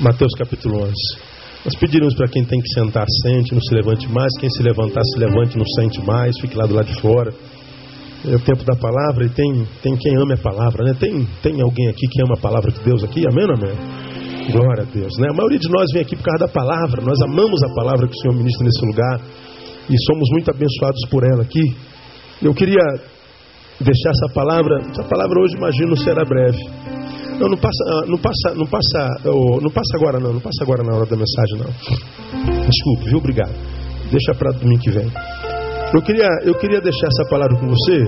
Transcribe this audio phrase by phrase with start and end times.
[0.00, 0.92] Mateus capítulo 11.
[1.62, 4.32] Nós pediremos para quem tem que sentar, sente, não se levante mais.
[4.40, 7.30] Quem se levantar, se levante, não sente mais, fique lá do lado de fora.
[8.24, 10.96] É o tempo da palavra e tem, tem quem ame a palavra, né?
[10.98, 13.24] Tem, tem alguém aqui que ama a palavra de Deus aqui?
[13.30, 13.76] Amém ou amém?
[14.50, 15.28] Glória a Deus, né?
[15.30, 17.02] A maioria de nós vem aqui por causa da palavra.
[17.02, 19.20] Nós amamos a palavra que o Senhor ministra nesse lugar
[19.86, 21.76] e somos muito abençoados por ela aqui.
[22.40, 22.84] Eu queria
[23.78, 26.99] deixar essa palavra, essa palavra hoje imagino será breve.
[27.40, 29.08] Não, não passa, ah, não passa, não passa,
[29.62, 32.68] não passa agora não, não passa agora na hora da mensagem não.
[32.68, 33.16] Desculpe, viu?
[33.16, 33.54] Obrigado.
[34.10, 35.10] Deixa para domingo que vem.
[35.94, 38.04] Eu queria, eu queria deixar essa palavra com você.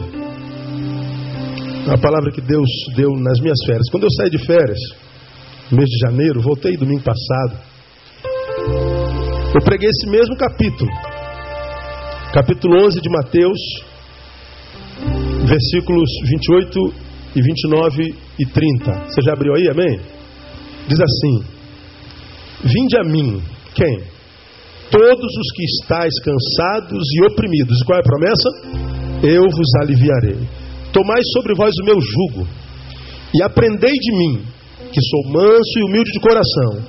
[1.90, 3.88] A palavra que Deus deu nas minhas férias.
[3.90, 4.78] Quando eu saí de férias,
[5.70, 7.56] mês de janeiro, voltei domingo passado.
[9.54, 10.90] Eu preguei esse mesmo capítulo.
[12.34, 13.58] Capítulo 11 de Mateus,
[15.46, 19.04] versículos 28 e 29 e 30.
[19.06, 20.00] Você já abriu aí, amém?
[20.88, 21.44] Diz assim:
[22.64, 23.42] Vinde a mim,
[23.74, 24.12] quem?
[24.90, 27.80] Todos os que estáis cansados e oprimidos.
[27.80, 29.26] E qual é a promessa?
[29.26, 30.46] Eu vos aliviarei.
[30.92, 32.46] Tomai sobre vós o meu jugo
[33.34, 34.42] e aprendei de mim,
[34.92, 36.82] que sou manso e humilde de coração.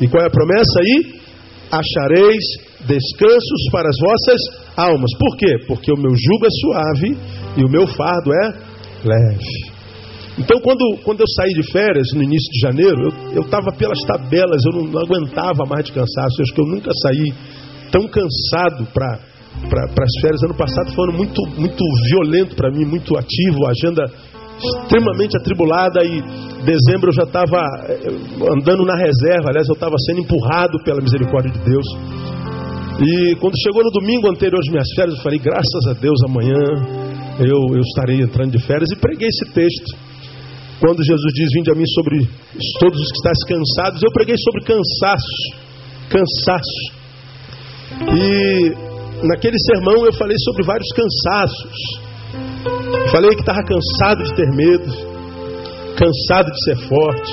[0.00, 1.20] E qual é a promessa aí?
[1.72, 2.44] Achareis
[2.86, 4.40] descansos para as vossas
[4.76, 5.10] almas.
[5.18, 5.64] Por quê?
[5.66, 7.18] Porque o meu jugo é suave
[7.56, 8.48] e o meu fardo é
[9.04, 9.71] leve.
[10.38, 14.62] Então, quando, quando eu saí de férias, no início de janeiro, eu estava pelas tabelas,
[14.64, 16.36] eu não, não, aguentava mais de cansaço.
[16.38, 17.32] Eu acho que eu nunca saí
[17.90, 19.18] tão cansado para
[19.84, 20.42] as férias.
[20.42, 24.10] Ano passado foi um ano muito, muito violento para mim, muito ativo, agenda
[24.58, 26.22] extremamente atribulada e
[26.64, 27.58] dezembro eu já estava
[27.88, 31.86] eh, andando na reserva, aliás, eu estava sendo empurrado pela misericórdia de Deus.
[33.00, 36.60] E quando chegou no domingo anterior às minhas férias, eu falei, graças a Deus, amanhã
[37.40, 40.11] eu, eu estarei entrando de férias e preguei esse texto.
[40.82, 42.28] Quando Jesus diz, vinde a mim sobre
[42.80, 45.62] todos os que estáis cansados, eu preguei sobre cansaço.
[46.10, 47.02] Cansaço.
[48.10, 48.74] E
[49.24, 52.02] naquele sermão eu falei sobre vários cansaços.
[53.12, 54.90] Falei que estava cansado de ter medo,
[55.94, 57.32] cansado de ser forte.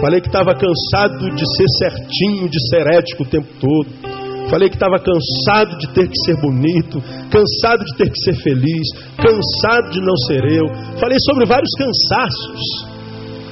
[0.00, 4.07] Falei que estava cansado de ser certinho, de ser ético o tempo todo.
[4.50, 8.86] Falei que estava cansado de ter que ser bonito, cansado de ter que ser feliz,
[9.16, 10.66] cansado de não ser eu.
[10.98, 12.98] Falei sobre vários cansaços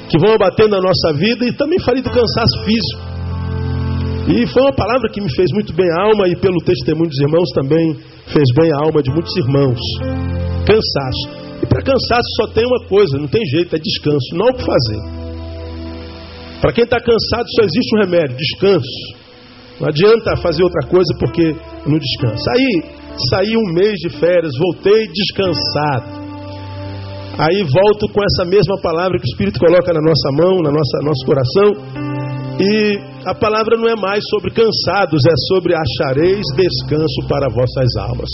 [0.08, 3.16] que vão abatendo na nossa vida e também falei do cansaço físico.
[4.28, 7.20] E foi uma palavra que me fez muito bem a alma e pelo testemunho dos
[7.20, 7.94] irmãos também
[8.32, 9.78] fez bem a alma de muitos irmãos.
[10.66, 11.46] Cansaço.
[11.62, 14.64] E para cansaço só tem uma coisa, não tem jeito, é descanso, não o que
[14.64, 15.00] fazer.
[16.60, 19.15] Para quem está cansado só existe um remédio, descanso.
[19.80, 21.54] Não adianta fazer outra coisa porque
[21.86, 22.50] não descansa.
[22.52, 22.82] Aí
[23.30, 26.26] saí um mês de férias, voltei descansado.
[27.38, 30.98] Aí volto com essa mesma palavra que o Espírito coloca na nossa mão, na nossa
[31.02, 32.16] nosso coração.
[32.58, 38.30] E a palavra não é mais sobre cansados, é sobre achareis descanso para vossas almas.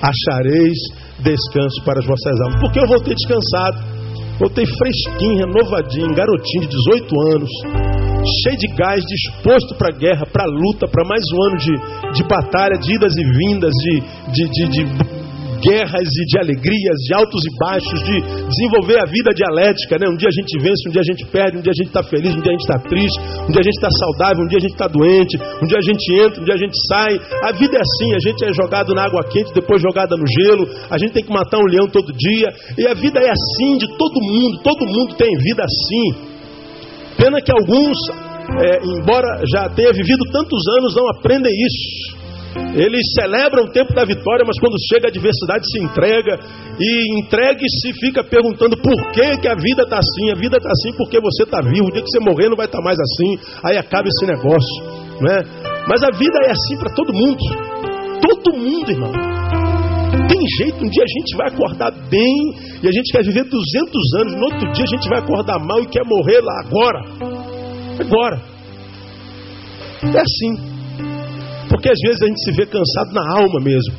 [0.00, 0.78] Achareis
[1.20, 2.60] descanso para as vossas almas.
[2.60, 3.84] Porque eu voltei descansado,
[4.38, 7.50] voltei fresquinho, renovadinho, garotinho de 18 anos,
[8.44, 12.12] cheio de gás, disposto para a guerra, para a luta, para mais um ano de,
[12.12, 14.00] de batalha, de idas e vindas, de,
[14.32, 15.26] de, de, de
[15.60, 18.16] guerras e de alegrias, de altos e baixos, de
[18.48, 19.98] desenvolver a vida dialética.
[19.98, 20.08] Né?
[20.08, 22.02] Um dia a gente vence, um dia a gente perde, um dia a gente está
[22.02, 24.58] feliz, um dia a gente está triste, um dia a gente está saudável, um dia
[24.58, 27.12] a gente está doente, um dia a gente entra, um dia a gente sai.
[27.42, 30.68] A vida é assim, a gente é jogado na água quente, depois jogada no gelo,
[30.90, 32.48] a gente tem que matar um leão todo dia.
[32.78, 36.35] E a vida é assim de todo mundo, todo mundo tem vida assim.
[37.16, 37.96] Pena que alguns,
[38.62, 42.26] é, embora já tenha vivido tantos anos, não aprendem isso.
[42.74, 46.38] Eles celebram o tempo da vitória, mas quando chega a adversidade se entrega
[46.78, 50.30] e entrega e se fica perguntando por que, que a vida está assim.
[50.30, 51.88] A vida está assim porque você está vivo.
[51.88, 53.38] O dia que você morrer não vai estar tá mais assim.
[53.64, 54.84] Aí acaba esse negócio,
[55.20, 55.40] né?
[55.88, 57.38] Mas a vida é assim para todo mundo.
[58.20, 59.12] Todo mundo, irmão.
[60.36, 62.36] Tem jeito, um dia a gente vai acordar bem
[62.82, 65.80] e a gente quer viver 200 anos, no outro dia a gente vai acordar mal
[65.80, 67.00] e quer morrer lá agora.
[67.98, 68.42] Agora.
[70.14, 70.52] É assim.
[71.70, 73.94] Porque às vezes a gente se vê cansado na alma mesmo.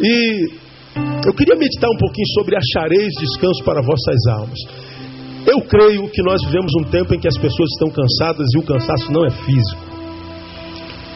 [0.00, 0.48] E
[1.26, 4.58] eu queria meditar um pouquinho sobre achareis descanso para vossas almas.
[5.46, 8.62] Eu creio que nós vivemos um tempo em que as pessoas estão cansadas e o
[8.62, 9.82] cansaço não é físico.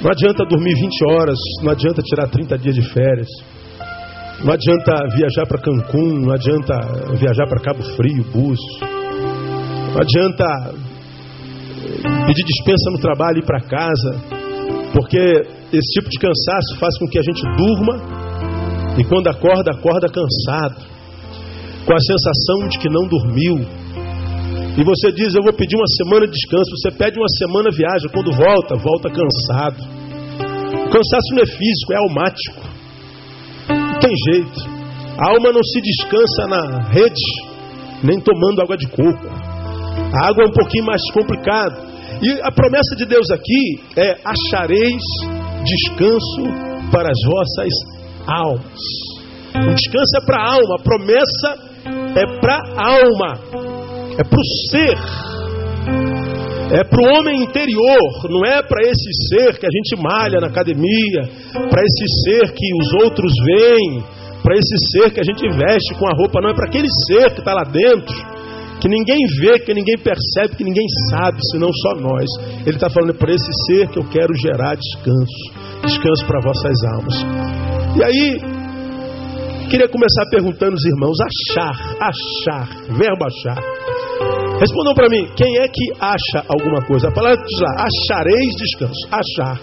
[0.02, 3.28] Não adianta dormir 20 horas, não adianta tirar 30 dias de férias,
[4.44, 6.74] não adianta viajar para Cancún, não adianta
[7.16, 8.80] viajar para Cabo Frio, Búzios,
[9.92, 10.44] não adianta
[12.26, 14.20] pedir dispensa no trabalho e ir para casa,
[14.92, 15.18] porque
[15.72, 18.18] esse tipo de cansaço faz com que a gente durma
[18.98, 20.86] e quando acorda, acorda cansado,
[21.86, 23.58] com a sensação de que não dormiu.
[24.76, 26.70] E você diz, eu vou pedir uma semana de descanso.
[26.76, 28.08] Você pede uma semana, viaja.
[28.12, 29.82] Quando volta, volta cansado.
[30.86, 32.67] O cansaço não é físico, é almático.
[34.00, 34.78] Tem jeito.
[35.18, 37.24] A alma não se descansa na rede,
[38.02, 39.26] nem tomando água de coco.
[39.26, 41.88] A água é um pouquinho mais complicado.
[42.22, 45.02] E a promessa de Deus aqui é: achareis
[45.64, 46.42] descanso
[46.90, 47.72] para as vossas
[48.26, 49.18] almas.
[49.54, 51.68] O descanso é para a alma, a promessa
[52.14, 53.40] é para a alma,
[54.18, 54.98] é para o ser,
[56.70, 60.48] é para o homem interior, não é para esse ser que a gente malha na
[60.48, 61.22] academia,
[61.52, 64.04] para esse ser que os outros veem,
[64.42, 67.32] para esse ser que a gente veste com a roupa, não, é para aquele ser
[67.32, 68.14] que está lá dentro,
[68.80, 72.28] que ninguém vê, que ninguém percebe, que ninguém sabe, senão só nós.
[72.66, 76.84] Ele está falando, é para esse ser que eu quero gerar descanso, descanso para vossas
[76.84, 77.14] almas.
[77.96, 78.58] E aí,
[79.68, 83.62] Queria começar perguntando os irmãos: achar, achar, verbo achar.
[84.60, 87.08] Respondam para mim: quem é que acha alguma coisa?
[87.08, 89.08] A palavra diz lá: achareis descanso.
[89.10, 89.60] Achar.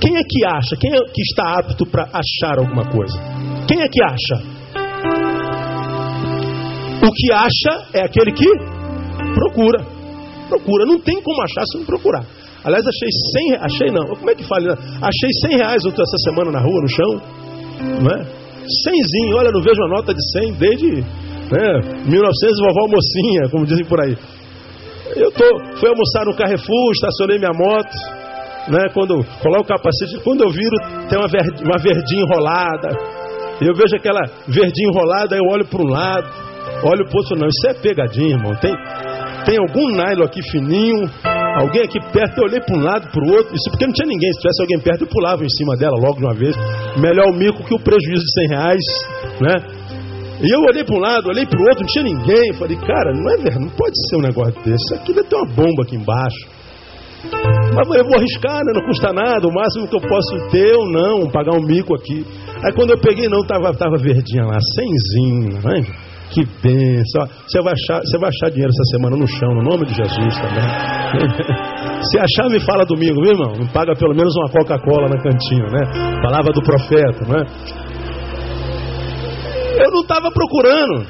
[0.00, 0.76] Quem é que acha?
[0.76, 3.18] Quem é que está apto para achar alguma coisa?
[3.66, 4.58] Quem é que acha?
[7.02, 8.48] O que acha é aquele que
[9.34, 9.84] procura.
[10.48, 10.86] Procura.
[10.86, 12.24] Não tem como achar se não procurar.
[12.64, 14.06] Aliás, achei 100 Achei não.
[14.16, 14.72] Como é que fala?
[15.02, 17.20] Achei 100 reais essa semana na rua, no chão.
[18.02, 18.24] Não é?
[18.84, 21.04] Cenzinho, olha, não vejo uma nota de 100 desde
[21.50, 24.16] né, 1900, vovó mocinha, como dizem por aí.
[25.16, 25.44] Eu tô,
[25.78, 27.96] fui almoçar no Carrefour, estacionei minha moto,
[28.68, 30.76] né, quando coloco o capacete, quando eu viro,
[31.08, 31.28] tem uma,
[31.64, 32.90] uma verdinha enrolada.
[33.60, 36.28] Eu vejo aquela verdinha enrolada, eu olho para um lado,
[36.84, 38.54] olho para o outro, não, isso é pegadinha, irmão.
[38.56, 38.72] Tem,
[39.44, 41.10] tem algum nylon aqui fininho,
[41.56, 44.06] alguém aqui perto, eu olhei para um lado, para o outro, isso porque não tinha
[44.06, 46.54] ninguém, se tivesse alguém perto, eu pulava em cima dela logo de uma vez.
[47.00, 48.84] Melhor o mico que o prejuízo de 100 reais,
[49.40, 49.77] né?
[50.40, 52.52] E eu olhei para um lado, olhei para o outro, não tinha ninguém.
[52.54, 54.94] Falei, cara, não é verdade, não pode ser um negócio desse.
[54.94, 56.58] Aqui deve ter uma bomba aqui embaixo.
[57.74, 58.72] Mas eu vou arriscar, né?
[58.74, 59.46] não custa nada.
[59.48, 62.24] O máximo que eu posso ter ou não, pagar um mico aqui.
[62.64, 65.82] Aí quando eu peguei, não, tava, tava verdinha lá, cenzinho, né?
[66.30, 67.26] Que benção.
[67.46, 70.34] Você vai, achar, você vai achar dinheiro essa semana no chão, no nome de Jesus
[70.36, 70.62] também.
[72.04, 73.52] Se achar, me fala domingo, viu, irmão?
[73.58, 76.20] Me paga pelo menos uma Coca-Cola na cantina, né?
[76.22, 77.44] Palavra do profeta, né?
[79.78, 81.06] Eu não estava procurando.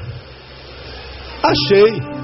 [1.43, 2.19] Achei.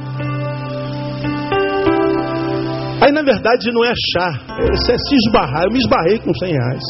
[3.02, 4.42] Aí, na verdade, não é achar.
[4.74, 5.64] Isso é se esbarrar.
[5.64, 6.84] Eu me esbarrei com 100 reais.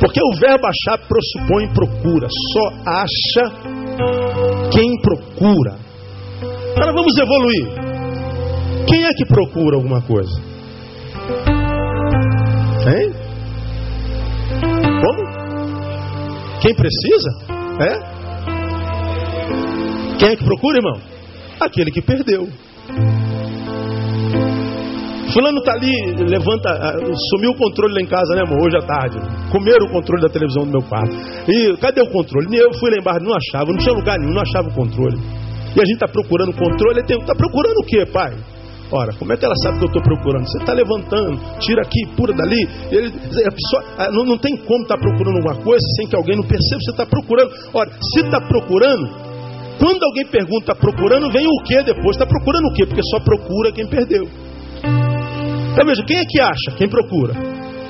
[0.00, 2.28] Porque o verbo achar pressupõe procura.
[2.52, 3.52] Só acha
[4.72, 5.76] quem procura.
[6.76, 7.84] Agora vamos evoluir.
[8.86, 10.40] Quem é que procura alguma coisa?
[12.86, 13.12] Hein?
[15.00, 16.60] Como?
[16.60, 17.53] Quem precisa?
[17.80, 17.98] É?
[20.18, 21.00] Quem é que procura, irmão?
[21.60, 22.48] Aquele que perdeu.
[25.32, 25.90] Fulano tá ali,
[26.28, 26.96] levanta, ah,
[27.30, 28.64] sumiu o controle lá em casa, né, amor?
[28.64, 29.18] Hoje à tarde.
[29.50, 31.16] Comeram o controle da televisão do meu quarto.
[31.48, 32.56] E cadê o controle?
[32.56, 35.18] Eu fui lá embaixo, não achava, não tinha lugar nenhum, não achava o controle.
[35.74, 38.34] E a gente está procurando o controle, está procurando o quê, pai?
[38.94, 40.46] Ora, como é que ela sabe que eu estou procurando?
[40.46, 42.62] Você está levantando, tira aqui, pura dali.
[42.92, 46.14] Ele, a pessoa, ah, não, não tem como estar tá procurando alguma coisa sem que
[46.14, 46.78] alguém não perceba.
[46.80, 47.50] Você está procurando.
[47.74, 49.10] Ora, se está procurando,
[49.80, 52.14] quando alguém pergunta, está procurando, vem o que depois?
[52.14, 52.86] Está procurando o quê?
[52.86, 54.28] Porque só procura quem perdeu.
[55.72, 56.70] Então veja, quem é que acha?
[56.78, 57.34] Quem procura.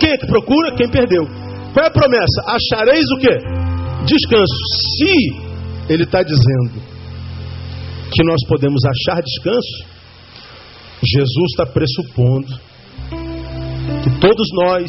[0.01, 0.75] Quem é que procura?
[0.75, 1.27] Quem perdeu.
[1.75, 2.41] Qual é a promessa?
[2.49, 3.37] Achareis o quê?
[4.07, 4.57] Descanso.
[4.97, 6.81] Se ele está dizendo
[8.11, 9.94] que nós podemos achar descanso,
[11.07, 12.49] Jesus está pressupondo
[14.03, 14.87] que todos nós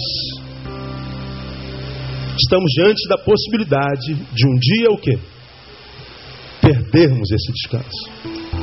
[2.40, 5.18] estamos diante da possibilidade de um dia o quê?
[6.62, 8.10] Perdermos esse descanso,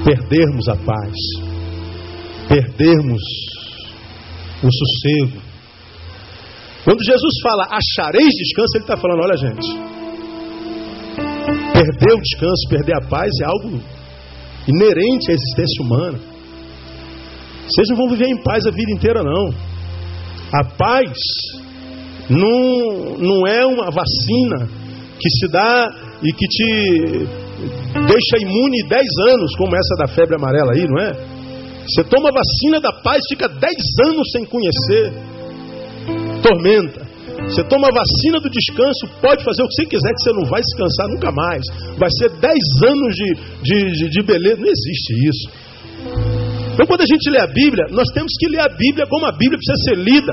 [0.04, 1.14] perdermos a paz,
[2.48, 3.22] perdermos
[4.62, 5.42] o sossego.
[6.84, 9.68] Quando Jesus fala achareis descanso, ele está falando: olha, gente,
[11.72, 13.80] perder o descanso, perder a paz é algo
[14.66, 16.31] inerente à existência humana.
[17.74, 19.54] Vocês não vão viver em paz a vida inteira, não.
[20.52, 21.12] A paz
[22.28, 24.68] não, não é uma vacina
[25.18, 27.26] que se dá e que te
[28.06, 31.12] deixa imune 10 anos, como essa da febre amarela aí, não é?
[31.86, 33.74] Você toma a vacina da paz, fica 10
[34.06, 35.12] anos sem conhecer.
[36.42, 37.12] Tormenta.
[37.48, 40.44] Você toma a vacina do descanso, pode fazer o que você quiser, que você não
[40.44, 41.64] vai descansar nunca mais.
[41.98, 42.54] Vai ser 10
[42.86, 44.60] anos de, de, de, beleza.
[44.60, 45.50] Não existe isso.
[46.72, 49.32] Então, quando a gente lê a Bíblia, nós temos que ler a Bíblia como a
[49.32, 50.32] Bíblia precisa ser lida.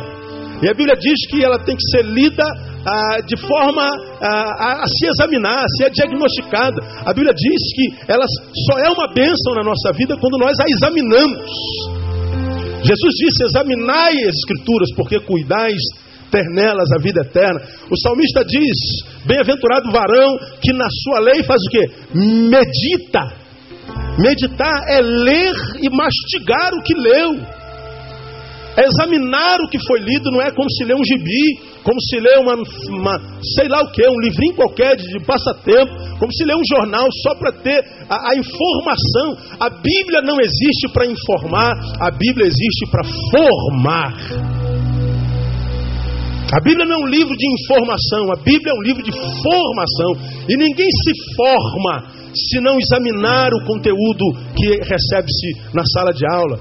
[0.62, 2.44] E a Bíblia diz que ela tem que ser lida
[2.86, 3.84] ah, de forma
[4.22, 6.82] ah, a, se examinar, a ser diagnosticada.
[7.06, 8.26] A Bíblia diz que ela
[8.68, 11.50] só é uma bênção na nossa vida quando nós a examinamos.
[12.84, 15.80] Jesus disse: examinai as Escrituras, porque cuidais
[16.32, 17.62] ter nelas a vida eterna.
[17.90, 18.78] O salmista diz:
[19.26, 22.18] Bem-aventurado varão que na sua lei faz o que?
[22.18, 23.49] Medita.
[24.20, 27.60] Meditar é ler e mastigar o que leu.
[28.78, 32.20] É examinar o que foi lido, não é como se lê um gibi, como se
[32.20, 33.20] lê uma, uma
[33.56, 37.08] sei lá o que, um livrinho qualquer de, de, passatempo, como se lê um jornal
[37.24, 39.56] só para ter a, a informação.
[39.60, 44.69] A Bíblia não existe para informar, a Bíblia existe para formar.
[46.50, 50.18] A Bíblia não é um livro de informação, a Bíblia é um livro de formação.
[50.50, 54.26] E ninguém se forma se não examinar o conteúdo
[54.58, 56.60] que recebe-se na sala de aula.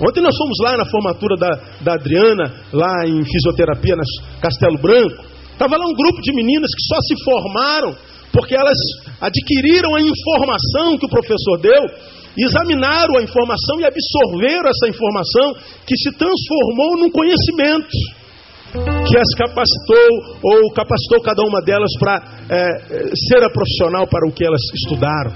[0.00, 1.50] Ontem nós fomos lá na formatura da,
[1.80, 4.08] da Adriana, lá em fisioterapia, nas
[4.40, 5.22] Castelo Branco.
[5.52, 7.94] Estava lá um grupo de meninas que só se formaram
[8.32, 8.78] porque elas
[9.20, 11.82] adquiriram a informação que o professor deu,
[12.36, 15.54] examinaram a informação e absorveram essa informação
[15.86, 17.86] que se transformou num conhecimento
[18.72, 24.32] que as capacitou ou capacitou cada uma delas para é, ser a profissional para o
[24.32, 25.32] que elas estudaram.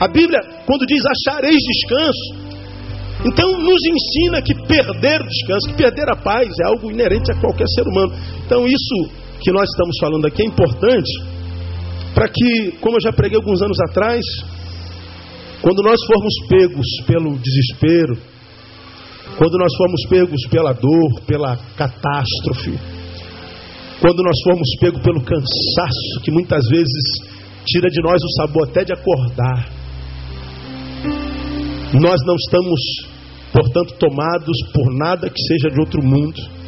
[0.00, 2.48] A Bíblia, quando diz achareis descanso,
[3.26, 7.40] então nos ensina que perder o descanso, que perder a paz é algo inerente a
[7.40, 8.14] qualquer ser humano.
[8.46, 11.10] Então isso que nós estamos falando aqui é importante
[12.14, 14.24] para que, como eu já preguei alguns anos atrás,
[15.60, 18.16] quando nós formos pegos pelo desespero,
[19.38, 22.76] quando nós formos pegos pela dor, pela catástrofe,
[24.00, 27.04] quando nós formos pegos pelo cansaço, que muitas vezes
[27.64, 29.70] tira de nós o sabor até de acordar,
[31.94, 32.80] nós não estamos,
[33.52, 36.58] portanto, tomados por nada que seja de outro mundo.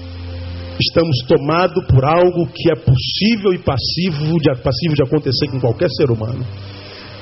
[0.81, 5.91] Estamos tomados por algo que é possível e passivo de, passivo de acontecer com qualquer
[5.91, 6.47] ser humano.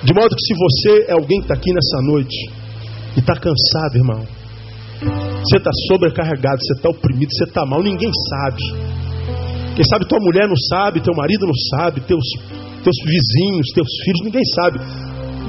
[0.04, 2.50] De modo que se você é alguém que está aqui nessa noite
[3.16, 4.37] e está cansado, irmão,
[5.44, 8.62] você está sobrecarregado, você está oprimido, você está mal, ninguém sabe.
[9.74, 12.24] Quem sabe tua mulher não sabe, teu marido não sabe, teus,
[12.82, 14.80] teus vizinhos, teus filhos, ninguém sabe.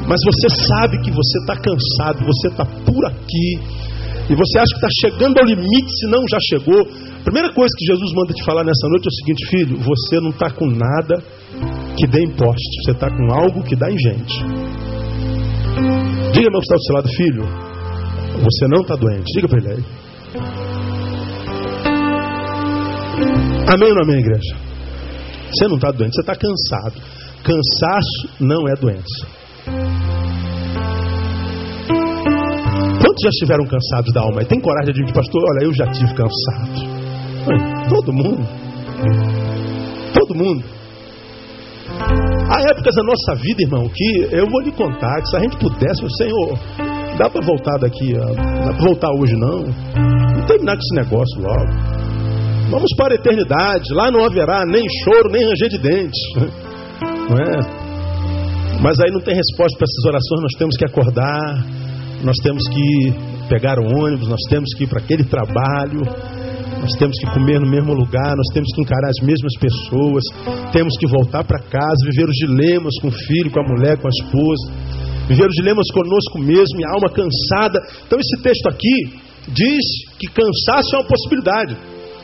[0.07, 3.59] Mas você sabe que você está cansado, você está por aqui,
[4.29, 6.81] e você acha que está chegando ao limite, se não já chegou.
[6.81, 10.19] A primeira coisa que Jesus manda te falar nessa noite é o seguinte, filho: você
[10.21, 11.23] não está com nada
[11.97, 14.37] que dê imposto, você está com algo que dá em gente.
[16.33, 17.68] Diga meu que está do seu lado, filho.
[18.37, 19.25] Você não está doente.
[19.33, 19.83] Diga para ele aí.
[23.67, 24.55] Amém ou não amém, igreja?
[25.51, 27.01] Você não está doente, você está cansado.
[27.43, 29.27] Cansaço não é doença.
[33.01, 34.41] Quantos já estiveram cansados da alma?
[34.41, 36.99] E tem coragem de dizer, pastor, olha, eu já tive cansado.
[37.89, 38.47] Todo mundo.
[40.13, 40.63] Todo mundo.
[42.49, 45.57] Há épocas da nossa vida, irmão, que eu vou lhe contar, que se a gente
[45.57, 46.59] pudesse, o Senhor,
[47.19, 49.65] dá para voltar daqui, não dá para voltar hoje não.
[49.65, 51.99] Vamos terminar com esse negócio logo.
[52.71, 56.19] Vamos para a eternidade, lá não haverá nem choro, nem ranger de dentes.
[57.29, 58.81] Não é?
[58.81, 61.65] Mas aí não tem resposta para essas orações, nós temos que acordar,
[62.23, 63.13] nós temos que
[63.47, 66.01] pegar o ônibus, nós temos que ir para aquele trabalho,
[66.81, 70.23] nós temos que comer no mesmo lugar, nós temos que encarar as mesmas pessoas,
[70.71, 74.07] temos que voltar para casa, viver os dilemas com o filho, com a mulher, com
[74.07, 74.99] a esposa
[75.29, 77.79] viver os dilemas conosco mesmo, minha alma cansada.
[78.05, 79.13] Então, esse texto aqui
[79.47, 79.85] diz
[80.17, 81.77] que cansaço é uma possibilidade.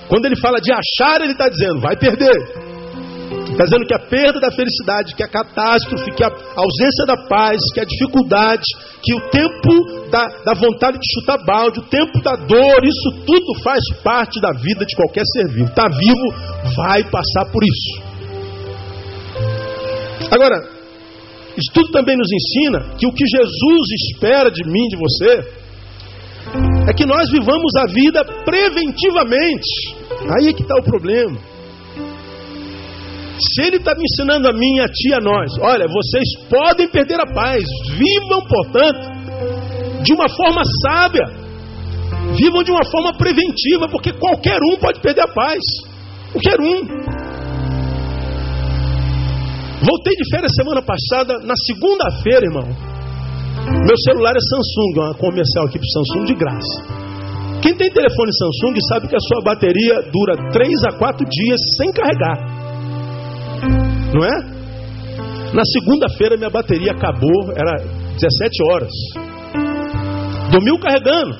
[0.09, 2.65] Quando ele fala de achar, ele está dizendo, vai perder.
[3.51, 7.61] Está dizendo que a perda da felicidade, que a catástrofe, que a ausência da paz,
[7.73, 8.63] que a dificuldade,
[9.01, 13.63] que o tempo da, da vontade de chutar balde, o tempo da dor, isso tudo
[13.63, 15.69] faz parte da vida de qualquer ser vivo.
[15.69, 18.15] Está vivo, vai passar por isso.
[20.31, 20.75] Agora,
[21.57, 25.65] isso tudo também nos ensina que o que Jesus espera de mim, de você,
[26.87, 29.95] é que nós vivamos a vida preventivamente.
[30.37, 31.37] Aí é que está o problema.
[33.39, 37.19] Se ele está me ensinando a mim, a ti, a nós, olha, vocês podem perder
[37.19, 37.63] a paz,
[37.97, 41.25] vivam, portanto, de uma forma sábia,
[42.37, 45.59] vivam de uma forma preventiva, porque qualquer um pode perder a paz,
[46.31, 47.14] qualquer um.
[49.83, 52.67] Voltei de férias semana passada, na segunda-feira, irmão.
[53.85, 57.05] Meu celular é Samsung, uma comercial aqui para Samsung de graça.
[57.61, 61.91] Quem tem telefone Samsung sabe que a sua bateria dura 3 a 4 dias sem
[61.91, 62.37] carregar.
[64.13, 64.55] Não é?
[65.53, 67.83] Na segunda-feira minha bateria acabou, era
[68.15, 68.91] 17 horas.
[70.51, 71.37] Dormiu carregando.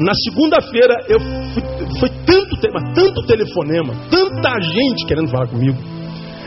[0.00, 1.62] Na segunda-feira eu fui,
[2.00, 5.78] foi tanto tema, tanto telefonema, tanta gente querendo falar comigo.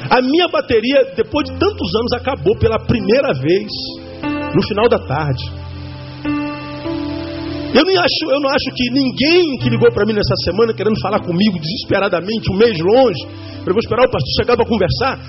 [0.10, 3.68] A minha bateria, depois de tantos anos, acabou pela primeira vez
[4.54, 5.44] no final da tarde.
[7.76, 10.98] Eu não acho, eu não acho que ninguém que ligou para mim nessa semana querendo
[11.02, 13.20] falar comigo desesperadamente, um mês longe,
[13.64, 15.20] para eu esperar o pastor chegar para conversar,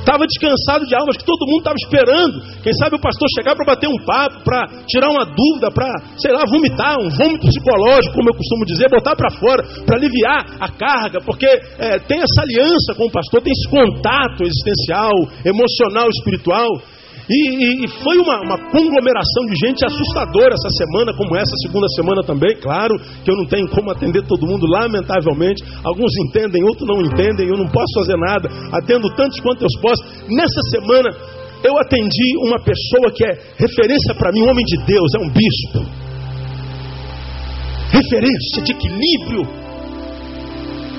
[0.00, 2.42] estava descansado de almas que todo mundo estava esperando.
[2.62, 5.88] Quem sabe o pastor chegar para bater um papo, para tirar uma dúvida, para,
[6.18, 10.58] sei lá, vomitar, um vômito psicológico, como eu costumo dizer, botar para fora, para aliviar
[10.60, 11.46] a carga, porque
[11.78, 15.12] é, tem essa aliança com o pastor, tem esse contato existencial,
[15.44, 16.68] emocional, espiritual.
[17.30, 22.22] E, e, foi uma, uma, conglomeração de gente assustadora essa semana, como essa segunda semana
[22.26, 22.56] também.
[22.58, 25.62] Claro que eu não tenho como atender todo mundo, lamentavelmente.
[25.84, 27.46] Alguns entendem, outros não entendem.
[27.46, 28.50] Eu não posso fazer nada.
[28.72, 30.02] Atendo tantos quanto eu posso.
[30.26, 31.14] Nessa semana,
[31.62, 35.30] eu atendi uma pessoa que é referência para mim, um homem de Deus, é um
[35.30, 35.86] bispo.
[37.94, 39.69] Referência de equilíbrio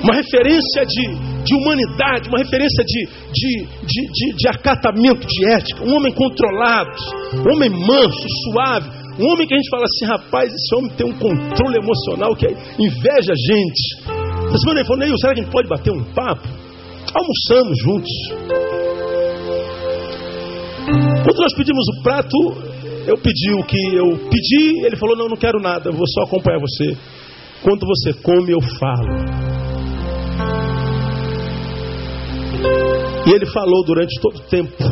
[0.03, 5.96] uma referência de, de humanidade, uma referência de, de, de, de, acatamento, de ética, um
[5.96, 6.91] homem controlado,
[7.36, 8.89] um homem manso, suave,
[9.20, 12.48] um homem que a gente fala assim, rapaz, esse homem tem um controle emocional que
[12.48, 14.12] inveja a gente.
[14.48, 16.48] Essa semana ele falou, será que a gente pode bater um papo?
[17.13, 18.12] Almoçamos juntos.
[21.24, 22.38] Quando nós pedimos o prato,
[23.08, 26.60] eu pedi o que eu pedi, ele falou, não, não quero nada, vou só acompanhar
[26.60, 26.98] você.
[27.62, 29.70] Quando você come, eu falo.
[33.27, 34.83] E ele falou durante todo o tempo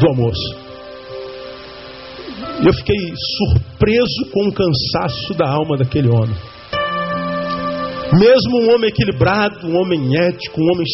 [0.00, 0.64] do almoço.
[2.64, 2.96] Eu fiquei
[3.36, 6.36] surpreso com o cansaço da alma daquele homem.
[8.12, 10.86] Mesmo um homem equilibrado, um homem ético, um homem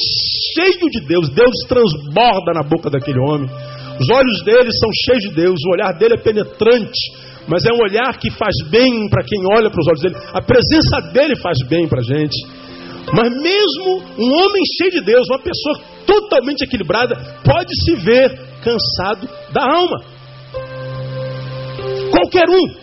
[0.55, 3.49] cheio de Deus, Deus transborda na boca daquele homem.
[4.01, 7.13] Os olhos dele são cheios de Deus, o olhar dele é penetrante,
[7.47, 10.17] mas é um olhar que faz bem para quem olha para os olhos dele.
[10.33, 12.37] A presença dele faz bem para a gente.
[13.13, 17.15] Mas mesmo um homem cheio de Deus, uma pessoa totalmente equilibrada,
[17.45, 19.99] pode se ver cansado da alma.
[22.11, 22.81] Qualquer um.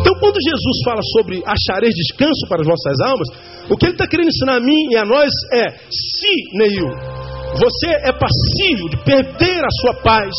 [0.00, 3.28] Então, quando Jesus fala sobre achareis descanso para as vossas almas,
[3.70, 6.88] o que ele está querendo ensinar a mim e a nós é: se, Neil,
[7.58, 10.30] você é passível de perder a sua paz,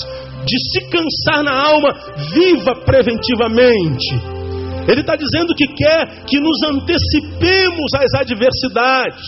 [0.46, 1.94] de se cansar na alma,
[2.34, 4.45] viva preventivamente.
[4.88, 9.26] Ele está dizendo que quer que nos antecipemos às adversidades.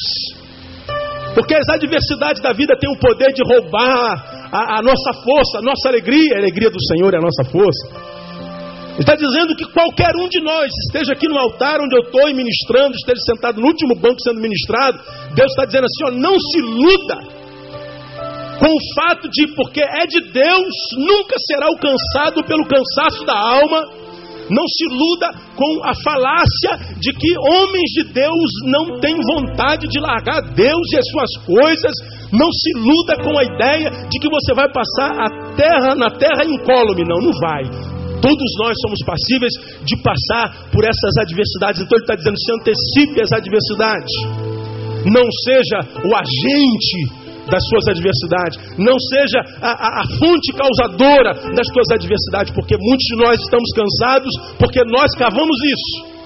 [1.33, 5.61] Porque as adversidades da vida têm o poder de roubar a, a nossa força, a
[5.61, 6.35] nossa alegria.
[6.35, 8.17] A alegria do Senhor é a nossa força.
[8.97, 12.25] Ele está dizendo que qualquer um de nós, esteja aqui no altar onde eu estou
[12.33, 14.97] ministrando, esteja sentado no último banco sendo ministrado,
[15.35, 17.17] Deus está dizendo assim: ó, não se iluda
[18.57, 24.06] com o fato de, porque é de Deus, nunca será alcançado pelo cansaço da alma
[24.49, 29.99] não se iluda com a falácia de que homens de Deus não têm vontade de
[29.99, 31.93] largar Deus e as suas coisas.
[32.31, 36.45] Não se iluda com a ideia de que você vai passar a terra na terra
[36.45, 37.03] incólume.
[37.07, 37.63] Não, não vai.
[38.21, 39.53] Todos nós somos passíveis
[39.85, 41.81] de passar por essas adversidades.
[41.81, 44.13] Então ele está dizendo: se antecipe as adversidades.
[45.05, 47.16] Não seja o agente
[47.49, 48.55] das suas adversidades.
[48.77, 53.69] Não seja a, a, a, fonte causadora das suas adversidades, porque muitos de nós estamos
[53.73, 56.17] cansados porque nós cavamos isso.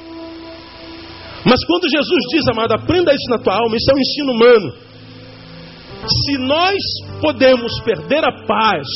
[1.45, 4.73] Mas quando Jesus diz, amado, aprenda isso na tua alma, isso é um ensino humano.
[6.07, 6.77] Se nós
[7.21, 8.87] podemos perder a paz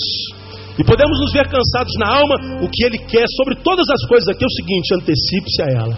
[0.78, 4.28] e podemos nos ver cansados na alma, o que Ele quer sobre todas as coisas
[4.30, 5.98] aqui é o seguinte: antecipe-se a ela.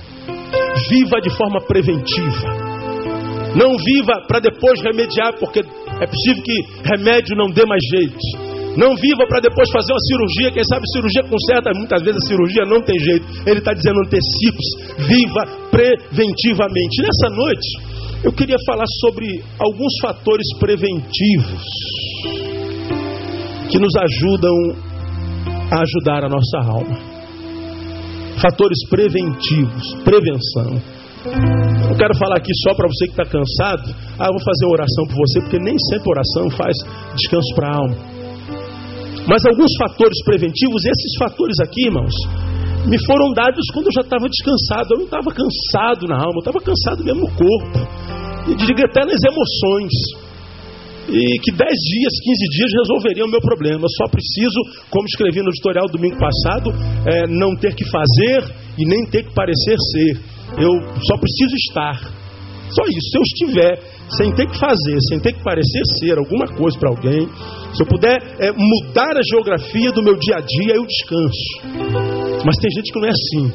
[0.89, 2.77] Viva de forma preventiva.
[3.55, 5.63] Não viva para depois remediar, porque
[6.01, 8.17] é possível que remédio não dê mais jeito.
[8.77, 10.51] Não viva para depois fazer uma cirurgia.
[10.51, 13.25] Quem sabe cirurgia conserta, muitas vezes a cirurgia não tem jeito.
[13.47, 14.63] Ele está dizendo antecipe
[14.99, 17.01] viva preventivamente.
[17.01, 17.67] Nessa noite,
[18.23, 21.63] eu queria falar sobre alguns fatores preventivos
[23.71, 24.53] que nos ajudam
[25.71, 26.97] a ajudar a nossa alma.
[28.39, 30.96] Fatores preventivos, prevenção.
[31.89, 33.95] Eu quero falar aqui só para você que está cansado.
[34.19, 36.75] Ah, eu vou fazer oração por você, porque nem sempre oração faz
[37.15, 37.97] descanso para a alma.
[39.27, 42.15] Mas alguns fatores preventivos, esses fatores aqui, irmãos,
[42.87, 44.93] me foram dados quando eu já estava descansado.
[44.95, 47.79] Eu não estava cansado na alma, eu estava cansado mesmo no corpo.
[48.47, 49.91] E diga até nas emoções.
[51.09, 53.83] E que 10 dias, 15 dias resolveriam o meu problema.
[53.83, 54.59] Eu só preciso,
[54.89, 56.71] como escrevi no editorial domingo passado,
[57.05, 60.36] é, não ter que fazer e nem ter que parecer ser.
[60.55, 60.71] Eu
[61.03, 62.27] só preciso estar.
[62.69, 63.09] Só isso.
[63.11, 63.79] Se eu estiver
[64.17, 67.27] sem ter que fazer, sem ter que parecer ser alguma coisa para alguém,
[67.73, 72.43] se eu puder é, mudar a geografia do meu dia a dia, eu descanso.
[72.45, 73.51] Mas tem gente que não é assim.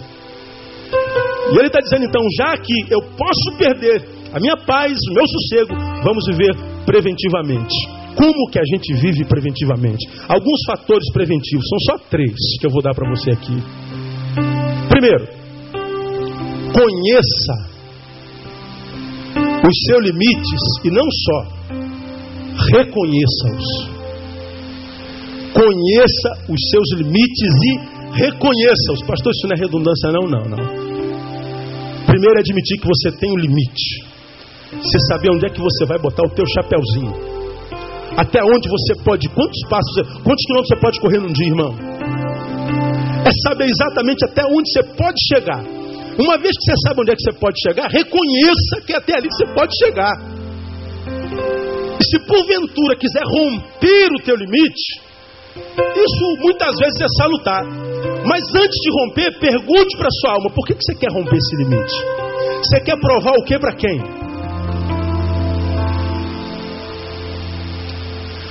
[1.53, 5.25] E ele está dizendo então, já que eu posso perder a minha paz, o meu
[5.27, 7.75] sossego, vamos viver preventivamente.
[8.15, 10.09] Como que a gente vive preventivamente?
[10.29, 13.57] Alguns fatores preventivos, são só três que eu vou dar para você aqui.
[14.89, 15.42] Primeiro,
[16.73, 17.73] conheça
[19.69, 21.39] os seus limites e não só,
[22.75, 23.93] reconheça-os.
[25.53, 27.79] Conheça os seus limites e
[28.19, 29.03] reconheça-os.
[29.07, 30.83] Pastor, isso não é redundância, não, não, não.
[32.07, 34.05] Primeiro é admitir que você tem um limite.
[34.73, 37.13] Você saber onde é que você vai botar o teu chapéuzinho.
[38.17, 41.75] Até onde você pode, quantos passos, quantos quilômetros você pode correr num dia, irmão?
[43.25, 45.82] É saber exatamente até onde você pode chegar.
[46.19, 49.29] Uma vez que você sabe onde é que você pode chegar, reconheça que até ali
[49.31, 50.13] você pode chegar.
[51.99, 55.01] E se porventura quiser romper o teu limite,
[55.97, 57.65] isso muitas vezes é salutar.
[58.27, 61.57] Mas antes de romper, pergunte para sua alma: por que, que você quer romper esse
[61.57, 61.95] limite?
[62.63, 63.99] Você quer provar o que para quem?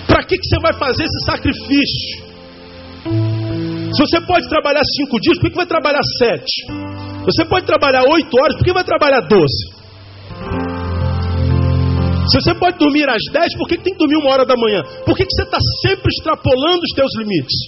[0.08, 2.32] Para que, que você vai fazer esse sacrifício?
[3.94, 7.11] Se você pode trabalhar cinco dias, por que, que vai trabalhar sete?
[7.26, 9.82] Você pode trabalhar oito horas, por que vai trabalhar doze?
[12.32, 14.82] Se você pode dormir às 10, por que tem que dormir uma hora da manhã?
[15.06, 17.60] Por que você está sempre extrapolando os teus limites?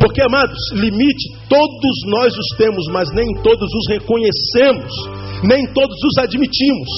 [0.00, 4.92] Porque, amados, limite todos nós os temos, mas nem todos os reconhecemos,
[5.44, 6.88] nem todos os admitimos.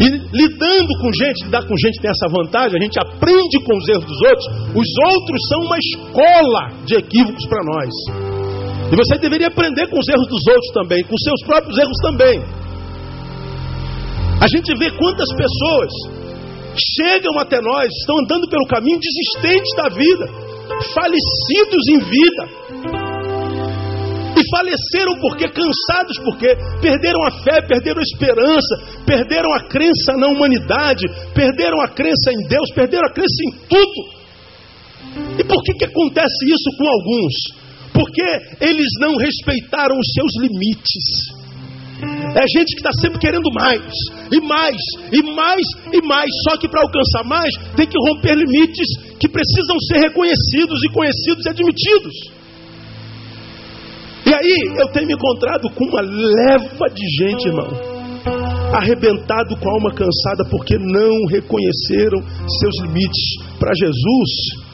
[0.00, 3.88] E lidando com gente, lidar com gente tem essa vantagem, a gente aprende com os
[3.88, 8.27] erros dos outros, os outros são uma escola de equívocos para nós.
[8.90, 12.40] E você deveria aprender com os erros dos outros também, com seus próprios erros também.
[14.40, 15.92] A gente vê quantas pessoas
[16.96, 20.26] chegam até nós, estão andando pelo caminho desistentes da vida,
[20.94, 22.68] falecidos em vida.
[24.38, 30.28] E faleceram porque cansados, porque perderam a fé, perderam a esperança, perderam a crença na
[30.28, 34.18] humanidade, perderam a crença em Deus, perderam a crença em tudo.
[35.40, 37.57] E por que, que acontece isso com alguns?
[37.98, 38.22] Porque
[38.60, 41.34] eles não respeitaram os seus limites.
[42.36, 43.90] É gente que está sempre querendo mais,
[44.30, 44.80] e mais,
[45.10, 46.30] e mais, e mais.
[46.48, 48.86] Só que para alcançar mais, tem que romper limites
[49.18, 52.14] que precisam ser reconhecidos e conhecidos e admitidos.
[54.26, 57.68] E aí eu tenho me encontrado com uma leva de gente, irmão,
[58.74, 63.58] arrebentado com a alma cansada porque não reconheceram seus limites.
[63.58, 64.67] Para Jesus,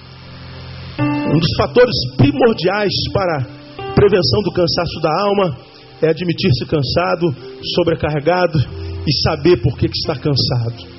[1.34, 5.56] um dos fatores primordiais para a prevenção do cansaço da alma
[6.00, 7.34] é admitir-se cansado,
[7.74, 8.58] sobrecarregado
[9.06, 10.94] e saber por que, que está cansado.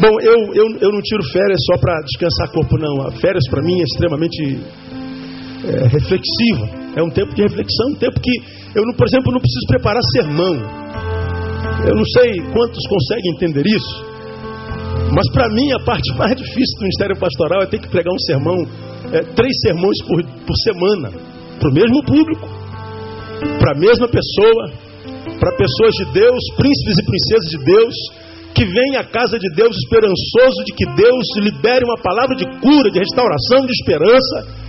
[0.00, 3.06] Bom, eu, eu, eu não tiro férias só para descansar corpo, não.
[3.06, 4.58] A férias para mim é extremamente
[5.64, 6.66] é, reflexiva.
[6.96, 8.32] É um tempo de reflexão, um tempo que
[8.74, 10.54] eu, não, por exemplo, não preciso preparar sermão.
[11.86, 14.13] Eu não sei quantos conseguem entender isso,
[15.14, 18.18] mas para mim a parte mais difícil do ministério pastoral é ter que pregar um
[18.18, 18.66] sermão,
[19.12, 21.10] é, três sermões por, por semana,
[21.58, 22.64] para o mesmo público
[23.58, 24.62] para a mesma pessoa,
[25.38, 27.94] para pessoas de Deus, príncipes e princesas de Deus,
[28.54, 32.90] que vem à casa de Deus esperançoso de que Deus libere uma palavra de cura,
[32.90, 34.63] de restauração, de esperança,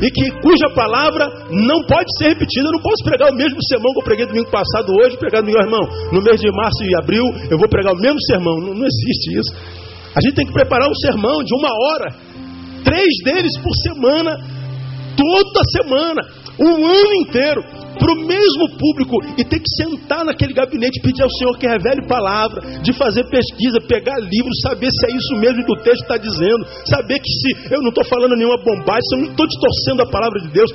[0.00, 2.66] e que cuja palavra não pode ser repetida.
[2.66, 5.50] Eu não posso pregar o mesmo sermão que eu preguei domingo passado, hoje, pregar no
[5.50, 5.82] meu irmão.
[6.12, 8.58] No mês de março e abril, eu vou pregar o mesmo sermão.
[8.60, 9.54] Não, não existe isso.
[10.14, 12.14] A gente tem que preparar um sermão de uma hora,
[12.84, 14.38] três deles por semana,
[15.16, 16.22] toda semana,
[16.58, 17.62] um ano inteiro
[17.98, 22.06] para o mesmo público e ter que sentar naquele gabinete pedir ao Senhor que revele
[22.06, 26.16] palavra, de fazer pesquisa, pegar livros, saber se é isso mesmo que o texto está
[26.16, 30.02] dizendo, saber que se eu não estou falando nenhuma bobagem, se eu não estou distorcendo
[30.02, 30.70] a palavra de Deus,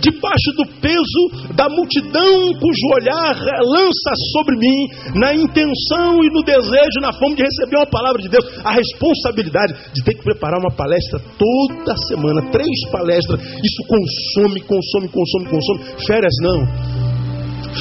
[0.00, 7.00] debaixo do peso da multidão cujo olhar lança sobre mim, na intenção e no desejo,
[7.00, 10.70] na fome de receber uma palavra de Deus, a responsabilidade de ter que preparar uma
[10.70, 15.80] palestra toda semana, três palestras, isso consome, consome, consome, consome.
[16.06, 16.66] Férias não.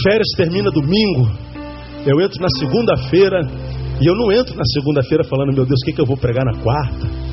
[0.04, 1.30] Férias termina domingo.
[2.06, 3.42] Eu entro na segunda-feira
[4.02, 6.44] e eu não entro na segunda-feira falando, meu Deus, o que, que eu vou pregar
[6.46, 7.31] na quarta?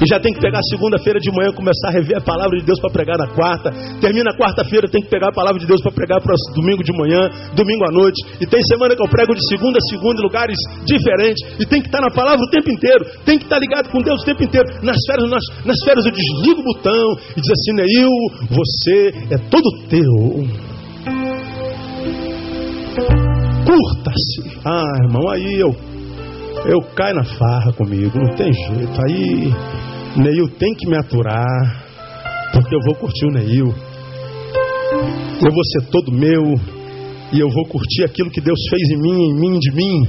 [0.00, 2.80] E já tem que pegar segunda-feira de manhã, começar a rever a palavra de Deus
[2.80, 3.70] para pregar na quarta.
[4.00, 7.28] Termina quarta-feira, tem que pegar a palavra de Deus para pregar para domingo de manhã,
[7.54, 8.16] domingo à noite.
[8.40, 11.60] E tem semana que eu prego de segunda a segunda em lugares diferentes.
[11.60, 13.04] E tem que estar na palavra o tempo inteiro.
[13.26, 14.66] Tem que estar ligado com Deus o tempo inteiro.
[14.82, 18.10] Nas férias, nas, nas férias eu desligo o botão e diz assim, Neil,
[18.48, 20.80] você é todo teu.
[23.66, 24.58] Curta-se.
[24.64, 25.76] Ah, irmão, aí eu,
[26.64, 28.98] eu caio na farra comigo, não tem jeito.
[29.06, 29.52] Aí
[30.16, 31.84] Neil tem que me aturar.
[32.52, 33.66] Porque eu vou curtir o Neil.
[33.66, 36.54] Eu vou ser todo meu.
[37.32, 40.02] E eu vou curtir aquilo que Deus fez em mim, em mim, de mim.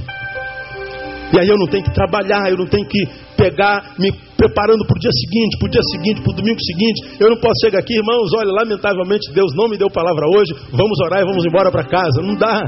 [1.32, 2.98] E aí eu não tenho que trabalhar, eu não tenho que
[3.36, 7.16] pegar, me preparando para o dia seguinte, para o dia seguinte, para o domingo seguinte.
[7.18, 10.98] Eu não posso chegar aqui, irmãos, olha, lamentavelmente Deus não me deu palavra hoje, vamos
[11.06, 12.20] orar e vamos embora para casa.
[12.22, 12.64] Não dá.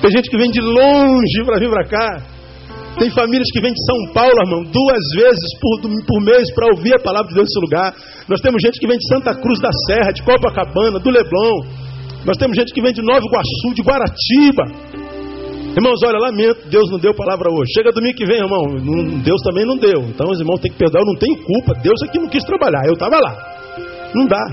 [0.00, 2.39] Tem gente que vem de longe para vir para cá.
[2.98, 6.94] Tem famílias que vêm de São Paulo, irmão, duas vezes por, por mês para ouvir
[6.94, 7.94] a palavra de Deus nesse lugar.
[8.28, 11.64] Nós temos gente que vem de Santa Cruz da Serra, de Copacabana, do Leblon.
[12.26, 14.64] Nós temos gente que vem de Nova Iguaçu, de Guaratiba.
[15.70, 17.72] Irmãos, olha, lamento, Deus não deu palavra hoje.
[17.72, 18.60] Chega domingo que vem, irmão,
[19.22, 20.02] Deus também não deu.
[20.02, 21.80] Então os irmãos têm que perdoar, eu não tenho culpa.
[21.80, 23.32] Deus aqui não quis trabalhar, eu estava lá.
[24.14, 24.44] Não dá.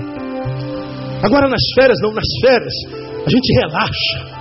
[1.22, 2.72] Agora nas férias, não, nas férias,
[3.26, 4.37] a gente relaxa.